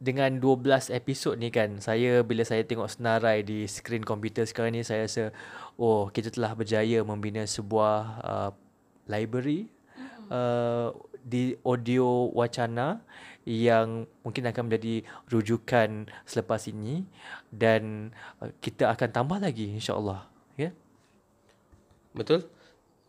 [0.00, 4.80] dengan 12 episod ni kan saya bila saya tengok senarai di skrin komputer sekarang ni
[4.80, 5.24] saya rasa
[5.76, 8.50] oh kita telah berjaya membina sebuah uh,
[9.04, 9.68] library
[10.30, 13.04] uh, di audio wacana
[13.44, 17.04] yang mungkin akan menjadi rujukan selepas ini
[17.50, 20.24] dan uh, kita akan tambah lagi insyaallah
[20.56, 20.70] ya?
[20.70, 20.72] Yeah?
[22.14, 22.46] betul?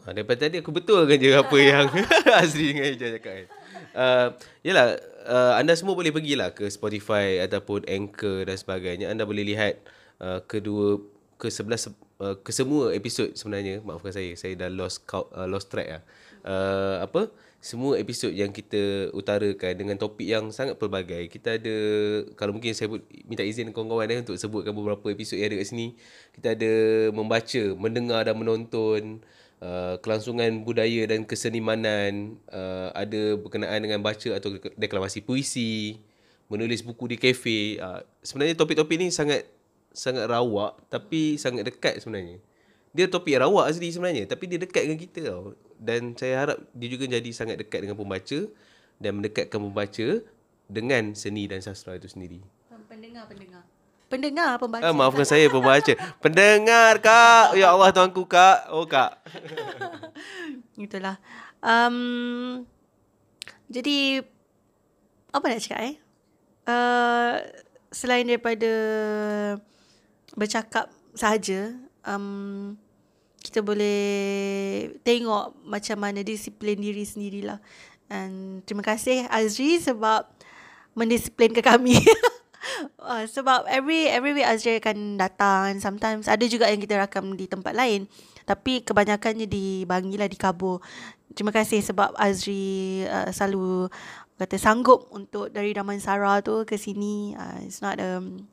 [0.02, 1.86] Ha, daripada tadi aku betulkan je apa yang
[2.42, 3.48] Azri dengan Ijaz cakap kan.
[3.92, 4.28] Uh,
[4.66, 4.98] yalah
[5.30, 9.14] uh, anda semua boleh pergilah ke Spotify ataupun Anchor dan sebagainya.
[9.14, 9.78] Anda boleh lihat
[10.18, 10.98] uh, kedua
[11.38, 11.86] ke sebelas
[12.18, 13.86] uh, ke semua episod sebenarnya.
[13.86, 16.02] Maafkan saya saya dah lost count, uh, lost track lah.
[16.02, 16.21] uh,
[17.02, 17.32] apa
[17.62, 21.30] semua episod yang kita utarakan dengan topik yang sangat pelbagai.
[21.30, 21.78] Kita ada
[22.34, 22.90] kalau mungkin saya
[23.30, 25.94] minta izin kawan-kawan eh, untuk sebutkan beberapa episod yang ada kat sini.
[26.34, 26.74] Kita ada
[27.14, 29.22] membaca, mendengar dan menonton
[29.62, 36.02] uh, kelangsungan budaya dan kesenimanan, uh, ada berkenaan dengan baca atau deklamasi puisi,
[36.50, 37.78] menulis buku di kafe.
[37.78, 39.46] Uh, sebenarnya topik-topik ni sangat
[39.94, 42.42] sangat rawak tapi sangat dekat sebenarnya.
[42.92, 46.88] Dia topik rawak asli sebenarnya tapi dia dekat dengan kita tau dan saya harap dia
[46.92, 48.40] juga jadi sangat dekat dengan pembaca
[49.00, 50.08] dan mendekatkan pembaca
[50.72, 52.40] dengan seni dan sastra itu sendiri.
[52.92, 53.64] Pendengar, pendengar.
[54.12, 54.84] Pendengar, pembaca.
[54.84, 55.96] Ah, maafkan saya, pembaca.
[56.20, 57.56] Pendengar, Kak.
[57.56, 58.68] Ya Allah, tuanku, Kak.
[58.68, 59.24] Oh, Kak.
[60.76, 61.16] Itulah.
[61.64, 62.68] Um,
[63.72, 64.20] jadi,
[65.32, 65.96] apa nak cakap eh?
[66.68, 67.40] Uh,
[67.96, 68.72] selain daripada
[70.36, 71.72] bercakap sahaja,
[72.06, 72.78] um,
[73.42, 74.00] kita boleh
[75.02, 77.58] tengok macam mana disiplin diri sendirilah.
[78.12, 80.30] And terima kasih Azri sebab
[80.94, 81.98] mendisiplinkan kami.
[83.02, 87.50] uh, sebab every every week Azri akan datang sometimes ada juga yang kita rakam di
[87.50, 88.06] tempat lain
[88.46, 90.78] tapi kebanyakannya di Bangi lah di Kabul.
[91.32, 93.88] Terima kasih sebab Azri uh, selalu
[94.36, 97.38] kata sanggup untuk dari Damansara tu ke sini.
[97.38, 98.50] Uh, it's not um,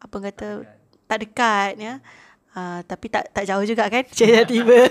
[0.00, 0.48] apa kata
[1.10, 1.94] tak dekat ya.
[2.50, 4.02] Uh, tapi tak tak jauh juga kan
[4.50, 4.90] tiba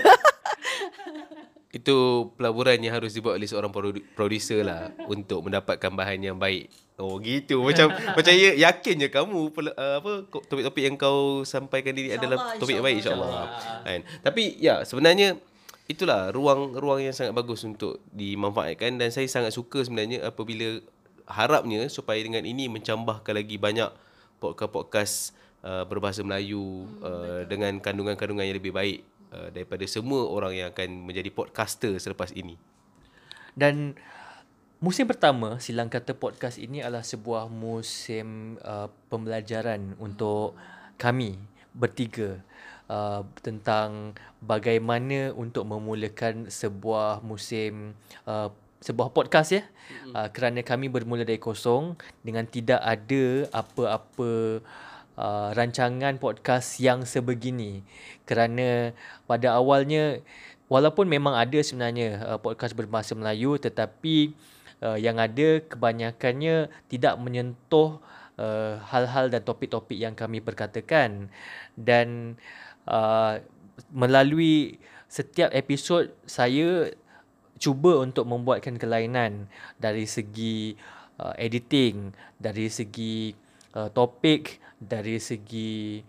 [1.70, 3.70] Itu pelaburan yang harus dibuat oleh seorang
[4.18, 6.66] producer lah untuk mendapatkan bahan yang baik.
[6.98, 7.62] Oh gitu.
[7.62, 12.74] Macam macam ya, yakin je kamu uh, apa topik-topik yang kau sampaikan ini adalah topik
[12.74, 13.54] yang baik insya-Allah.
[13.86, 14.02] Kan.
[14.26, 15.38] Tapi ya sebenarnya
[15.86, 20.82] itulah ruang-ruang yang sangat bagus untuk dimanfaatkan dan saya sangat suka sebenarnya apabila
[21.30, 23.90] harapnya supaya dengan ini mencambahkan lagi banyak
[24.38, 25.34] podcast-podcast
[25.64, 30.68] uh, berbahasa Melayu hmm, uh, dengan kandungan-kandungan yang lebih baik uh, daripada semua orang yang
[30.72, 32.56] akan menjadi podcaster selepas ini.
[33.54, 33.98] Dan
[34.78, 40.56] musim pertama Silang Kata Podcast ini adalah sebuah musim uh, pembelajaran untuk
[41.00, 41.36] kami
[41.72, 42.42] bertiga
[42.90, 47.94] uh, tentang bagaimana untuk memulakan sebuah musim
[48.26, 48.50] uh,
[48.80, 49.62] sebuah podcast ya.
[50.16, 54.89] Uh, kerana kami bermula dari kosong dengan tidak ada apa-apa uh,
[55.52, 57.84] rancangan podcast yang sebegini.
[58.24, 58.96] Kerana
[59.28, 60.24] pada awalnya
[60.72, 64.32] walaupun memang ada sebenarnya uh, podcast berbahasa Melayu tetapi
[64.80, 68.00] uh, yang ada kebanyakannya tidak menyentuh
[68.40, 71.28] uh, hal-hal dan topik-topik yang kami perkatakan.
[71.76, 72.38] Dan
[72.88, 73.42] uh,
[73.92, 76.94] melalui setiap episod saya
[77.60, 80.78] cuba untuk membuatkan kelainan dari segi
[81.20, 83.36] uh, editing, dari segi
[83.74, 86.00] uh, topik, dari segi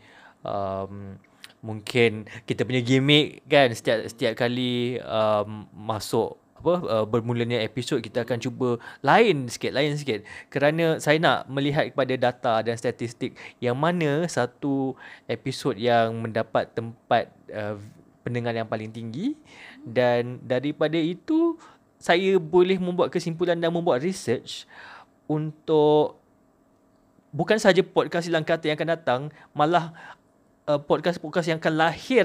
[0.47, 1.19] um,
[1.61, 3.69] mungkin kita punya gimmick kan.
[3.75, 9.97] Setiap setiap kali um, masuk apa uh, bermulanya episod kita akan cuba lain sikit lain
[9.97, 10.21] sikit.
[10.53, 14.93] Kerana saya nak melihat kepada data dan statistik yang mana satu
[15.25, 17.81] episod yang mendapat tempat uh,
[18.21, 19.33] pendengar yang paling tinggi.
[19.81, 21.57] Dan daripada itu
[21.97, 24.69] saya boleh membuat kesimpulan dan membuat research
[25.25, 26.20] untuk
[27.31, 29.21] bukan saja podcast Silang Kata yang akan datang
[29.55, 29.95] malah
[30.67, 32.23] uh, podcast-podcast yang akan lahir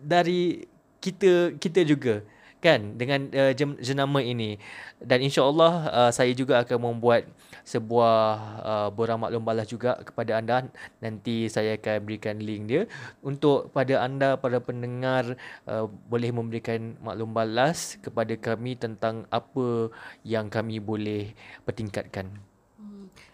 [0.00, 0.66] dari
[0.98, 2.22] kita kita juga
[2.58, 2.98] kan?
[2.98, 4.58] Dengan uh, jenama ini.
[4.98, 7.30] Dan insyaallah uh, saya juga akan membuat
[7.62, 8.18] sebuah
[8.64, 10.66] uh, borang maklum balas juga kepada anda.
[10.98, 12.82] Nanti saya akan berikan link dia.
[13.22, 15.38] Untuk pada anda para pendengar
[15.70, 19.94] uh, boleh memberikan maklum balas kepada kami tentang apa
[20.26, 22.47] yang kami boleh pertingkatkan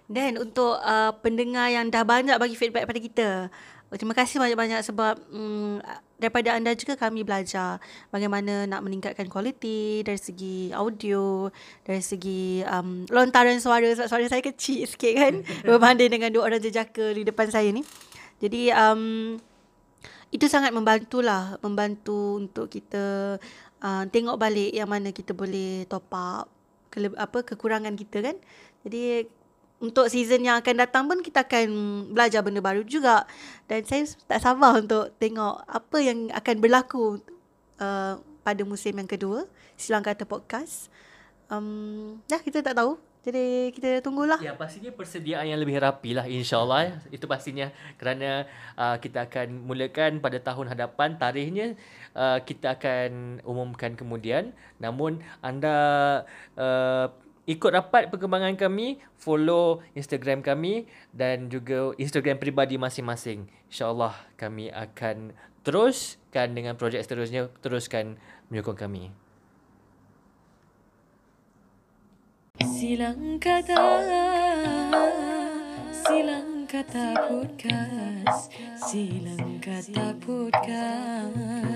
[0.05, 3.29] Dan untuk uh, pendengar yang dah banyak bagi feedback pada kita,
[3.89, 5.81] oh, terima kasih banyak-banyak sebab um,
[6.21, 7.81] daripada anda juga kami belajar
[8.13, 11.49] bagaimana nak meningkatkan kualiti dari segi audio,
[11.89, 15.35] dari segi um, lontaran suara sebab suara saya kecil sikit kan
[15.69, 17.81] berbanding dengan dua orang jejaka di depan saya ni.
[18.45, 19.37] Jadi um,
[20.35, 23.39] itu sangat membantulah, membantu untuk kita
[23.81, 26.51] uh, tengok balik yang mana kita boleh top up
[26.91, 28.37] kele- apa kekurangan kita kan.
[28.85, 29.31] Jadi
[29.85, 31.69] untuk season yang akan datang pun kita akan
[32.17, 33.29] belajar benda baru juga
[33.69, 37.21] dan saya tak sabar untuk tengok apa yang akan berlaku
[37.79, 39.45] uh, pada musim yang kedua
[39.77, 40.89] Silang Kata Podcast.
[41.53, 42.97] Um, dah kita tak tahu.
[43.25, 44.37] Jadi kita tunggulah.
[44.37, 46.95] Ya pastinya persediaan yang lebih rapi lah insyaAllah ya.
[47.09, 48.45] Itu pastinya kerana
[48.77, 51.73] uh, kita akan mulakan pada tahun hadapan Tarikhnya
[52.13, 55.73] uh, kita akan umumkan kemudian Namun anda
[56.61, 57.09] uh,
[57.45, 63.49] ikut rapat perkembangan kami Follow Instagram kami dan juga Instagram peribadi masing-masing.
[63.69, 65.33] InsyaAllah kami akan
[65.65, 68.17] teruskan dengan projek seterusnya Teruskan
[68.53, 69.13] menyokong kami.
[72.63, 73.77] Silang kata
[75.91, 81.75] Silang kata podcast Silang kata podcast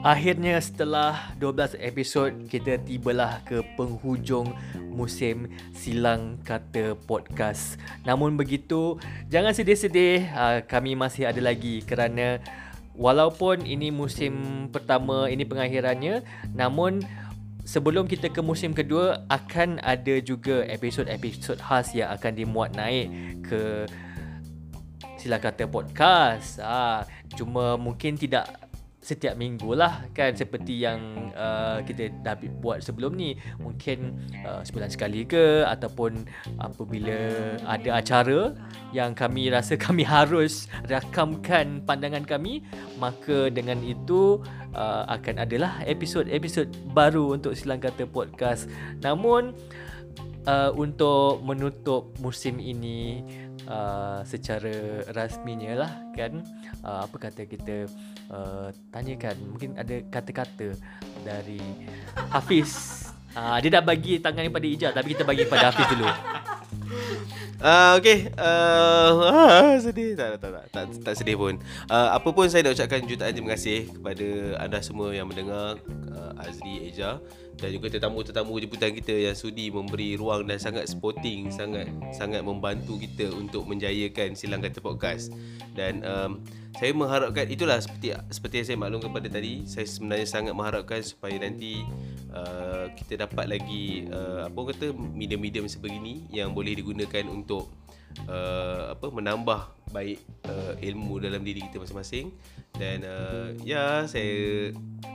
[0.00, 4.48] Akhirnya setelah 12 episod kita tibalah ke penghujung
[4.88, 5.44] musim
[5.76, 7.76] Silang Kata Podcast.
[8.08, 8.96] Namun begitu,
[9.28, 12.40] jangan sedih-sedih, uh, kami masih ada lagi kerana
[12.96, 16.24] walaupun ini musim pertama, ini pengakhirannya,
[16.56, 17.04] namun
[17.68, 23.12] sebelum kita ke musim kedua akan ada juga episod-episod khas yang akan dimuat naik
[23.44, 23.84] ke
[25.20, 26.56] Silang Kata Podcast.
[26.64, 27.04] Ah,
[27.36, 28.69] cuma mungkin tidak
[29.00, 30.36] setiap minggu lah kan?
[30.36, 33.36] Seperti yang uh, kita dah buat sebelum ni.
[33.58, 36.28] Mungkin uh, sebulan sekali ke ataupun
[36.60, 37.18] apabila
[37.64, 38.52] ada acara
[38.92, 42.62] yang kami rasa kami harus rakamkan pandangan kami
[43.00, 44.44] maka dengan itu
[44.76, 48.68] uh, akan adalah episod-episod baru untuk Silang Kata Podcast.
[49.00, 49.56] Namun
[50.46, 53.24] uh, untuk menutup musim ini
[53.70, 56.42] uh, secara rasminya lah kan?
[56.82, 57.86] Uh, apa kata kita
[58.28, 59.36] uh, tanyakan.
[59.54, 60.74] Mungkin ada kata-kata
[61.22, 61.62] dari
[62.34, 63.06] Hafiz.
[63.30, 66.10] Uh, dia dah bagi tangan pada Ijaz tapi kita bagi pada Hafiz dulu.
[67.60, 70.16] Uh, okay uh, ah, Sedih.
[70.16, 71.60] Tak, tak, tak, tak, tak sedih pun.
[71.92, 74.28] Uh, Apa pun saya nak ucapkan jutaan terima kasih Kepada
[74.64, 75.76] anda semua yang mendengar
[76.08, 77.20] uh, Azri, Eja
[77.60, 82.96] Dan juga tetamu-tetamu jemputan kita Yang sudi memberi ruang dan sangat supporting Sangat sangat membantu
[82.96, 85.30] kita Untuk menjayakan Silang Kata Podcast.
[85.76, 86.40] Dan um,
[86.80, 91.36] saya mengharapkan Itulah seperti seperti yang saya maklumkan pada tadi Saya sebenarnya sangat mengharapkan Supaya
[91.36, 91.84] nanti
[92.32, 97.68] uh, Kita dapat lagi uh, Apa kata Medium-medium sebegini Yang boleh digunakan untuk
[98.28, 102.30] uh, apa menambah baik uh, ilmu dalam diri kita masing-masing.
[102.78, 104.70] Dan uh, ya saya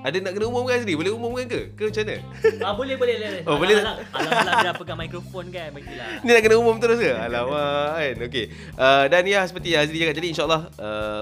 [0.05, 0.99] ada nak kena umumkan sendiri?
[0.99, 1.61] Boleh umumkan ke?
[1.73, 2.17] Ke macam mana?
[2.61, 3.43] Ah, boleh boleh boleh.
[3.47, 3.75] Oh, boleh.
[3.81, 6.07] alang, alang, alang dia pegang mikrofon kan bagilah.
[6.21, 7.09] Ni nak kena umum terus ke?
[7.09, 8.15] Alamak kan?
[8.27, 8.45] Okey.
[8.77, 11.21] Uh, dan ya seperti yang Azri cakap tadi insyaallah uh,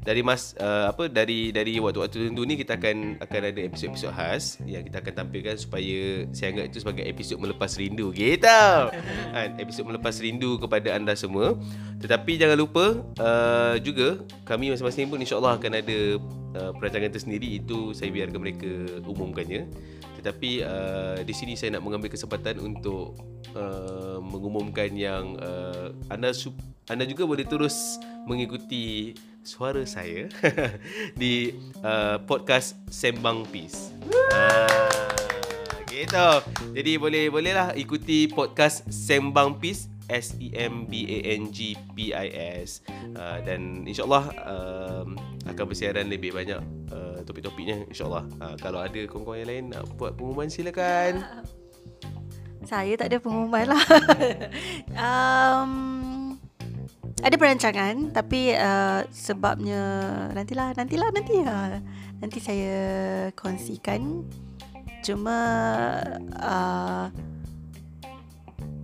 [0.00, 4.56] dari mas uh, apa dari dari waktu-waktu tertentu ni kita akan akan ada episod-episod khas
[4.64, 8.64] yang kita akan tampilkan supaya saya anggap itu sebagai episod melepas rindu gitu.
[9.36, 11.52] kan episod melepas rindu kepada anda semua.
[12.00, 15.98] Tetapi jangan lupa uh, juga kami masing-masing pun insya-Allah akan ada
[16.56, 18.72] uh, perancangan tersendiri itu saya biarkan mereka
[19.04, 19.68] umumkannya.
[20.16, 23.20] Tetapi uh, di sini saya nak mengambil kesempatan untuk
[23.52, 26.32] uh, mengumumkan yang uh, anda
[26.88, 30.28] anda juga boleh terus mengikuti suara saya
[31.20, 33.92] di uh, podcast Sembang Peace.
[34.32, 35.10] Ah,
[35.88, 36.28] gitu.
[36.76, 42.10] Jadi boleh bolehlah ikuti podcast Sembang Peace S E M B A N G P
[42.10, 42.28] I
[42.66, 42.82] S
[43.14, 45.14] uh, dan insyaallah um,
[45.46, 46.58] akan bersiaran lebih banyak
[46.90, 48.26] uh, topik-topiknya insyaallah.
[48.42, 51.22] Uh, kalau ada kawan-kawan yang lain nak buat pengumuman silakan.
[52.70, 53.84] Saya tak ada pengumuman lah.
[55.08, 55.99] um,
[57.20, 59.82] ada perancangan tapi uh, sebabnya
[60.32, 61.78] nantilah nantilah nanti uh,
[62.20, 62.78] nanti saya
[63.36, 64.24] kongsikan
[65.00, 65.38] cuma
[66.38, 67.08] uh,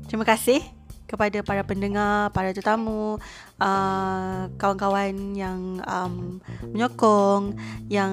[0.08, 0.64] terima kasih
[1.06, 3.16] kepada para pendengar, para tetamu,
[3.62, 6.42] uh, kawan-kawan yang um,
[6.74, 7.54] menyokong,
[7.86, 8.12] yang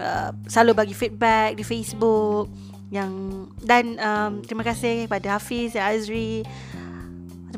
[0.00, 2.48] uh, selalu bagi feedback di Facebook,
[2.88, 3.12] yang
[3.60, 6.42] dan um, terima kasih kepada Hafiz, Azri.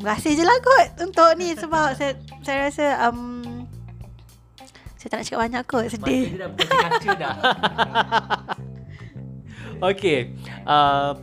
[0.04, 2.12] Terima kasih je lah kot untuk ni sebab saya
[2.44, 3.64] saya rasa um,
[5.00, 6.24] saya tak nak cakap banyak kot sedih.
[6.28, 7.34] Mata dia dah berkaca dah.
[9.88, 10.36] Okey.
[10.68, 11.16] Uh,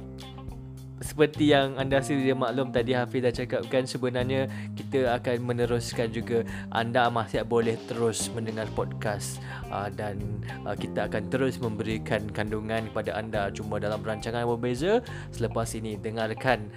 [0.98, 6.42] seperti yang anda sedia maklum tadi Hafiz dah cakapkan sebenarnya kita akan meneruskan juga
[6.74, 9.38] anda masih boleh terus mendengar podcast
[9.70, 10.18] uh, dan
[10.66, 16.02] uh, kita akan terus memberikan kandungan kepada anda cuma dalam rancangan yang berbeza selepas ini
[16.02, 16.70] dengarkan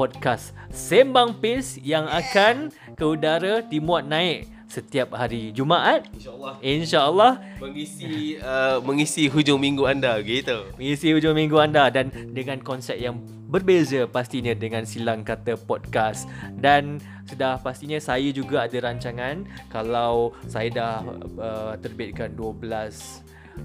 [0.00, 6.08] podcast Sembang Pis yang akan ke udara dimuat naik setiap hari Jumaat.
[6.16, 6.54] Insyaallah.
[6.64, 7.32] Insyaallah.
[7.60, 10.72] Mengisi uh, mengisi hujung minggu anda gitu.
[10.80, 13.20] mengisi hujung minggu anda dan dengan konsep yang
[13.50, 16.24] berbeza pastinya dengan silang kata podcast.
[16.56, 19.44] Dan sudah pastinya saya juga ada rancangan.
[19.68, 20.96] Kalau saya dah
[21.36, 22.56] uh, terbitkan 12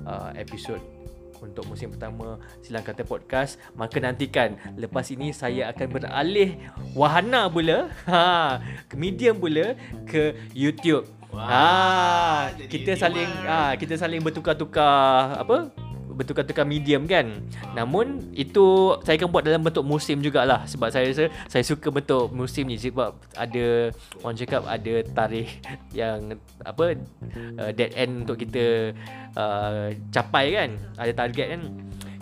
[0.03, 0.94] uh, episod
[1.41, 4.55] untuk musim pertama silang kata podcast maka nantikan.
[4.79, 6.59] Lepas ini saya akan beralih
[6.95, 7.91] wahana pula.
[8.07, 9.75] Ha ke medium pula
[10.07, 11.07] ke YouTube.
[11.33, 11.67] Wah, ha
[12.71, 15.84] kita saling ha kita saling bertukar-tukar apa
[16.15, 17.43] bertukar-tukar medium kan.
[17.75, 20.63] Namun itu saya akan buat dalam bentuk musim jugalah.
[20.65, 23.91] Sebab saya rasa saya suka bentuk musim ni Sebab ada
[24.23, 25.51] orang cakap ada tarikh
[25.91, 26.95] yang apa
[27.59, 28.95] uh, dead end untuk kita
[29.35, 30.69] uh, capai kan.
[30.95, 31.61] Ada target kan.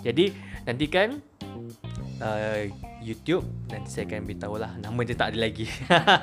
[0.03, 0.25] Jadi
[0.67, 1.21] nantikan
[2.19, 2.67] uh,
[3.03, 5.67] YouTube nanti saya akan beritahu lah nama dia tak ada lagi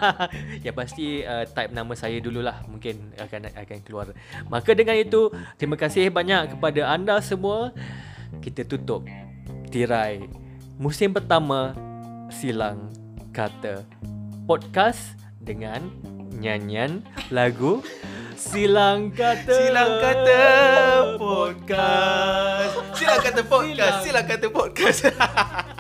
[0.65, 4.17] yang pasti uh, type nama saya dululah mungkin akan akan keluar
[4.49, 5.29] maka dengan itu
[5.61, 7.77] terima kasih banyak kepada anda semua
[8.41, 9.05] kita tutup
[9.69, 10.25] tirai
[10.81, 11.77] musim pertama
[12.33, 12.89] silang
[13.31, 13.85] kata
[14.49, 15.93] podcast dengan
[16.41, 17.85] nyanyian lagu
[18.41, 20.43] silang kata Silang kata
[21.21, 22.73] podcast.
[22.97, 23.97] Silang kata podcast.
[24.01, 25.01] Silang kata podcast.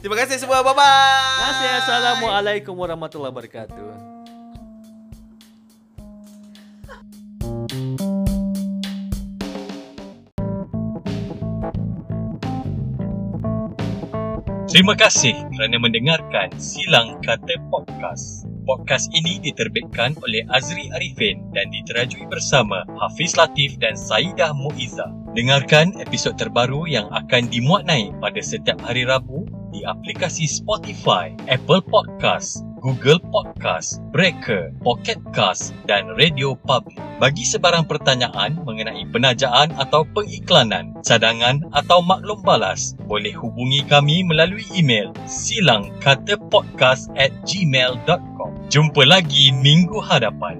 [0.00, 0.60] Terima kasih semua.
[0.60, 0.84] Bye bye.
[0.84, 1.70] Terima kasih.
[1.80, 4.16] Assalamualaikum warahmatullahi wabarakatuh.
[14.66, 18.44] Terima kasih kerana mendengarkan Silang Kata Podcast.
[18.68, 25.08] Podcast ini diterbitkan oleh Azri Arifin dan diterajui bersama Hafiz Latif dan Saidah Muiza.
[25.32, 31.84] Dengarkan episod terbaru yang akan dimuat naik pada setiap hari Rabu di aplikasi Spotify, Apple
[31.84, 36.96] Podcast, Google Podcast, Breaker, Pocket Cast dan Radio Public.
[37.20, 44.64] Bagi sebarang pertanyaan mengenai penajaan atau pengiklanan, cadangan atau maklum balas, boleh hubungi kami melalui
[44.72, 48.56] email silangkatapodcast at gmail.com.
[48.72, 50.56] Jumpa lagi minggu hadapan.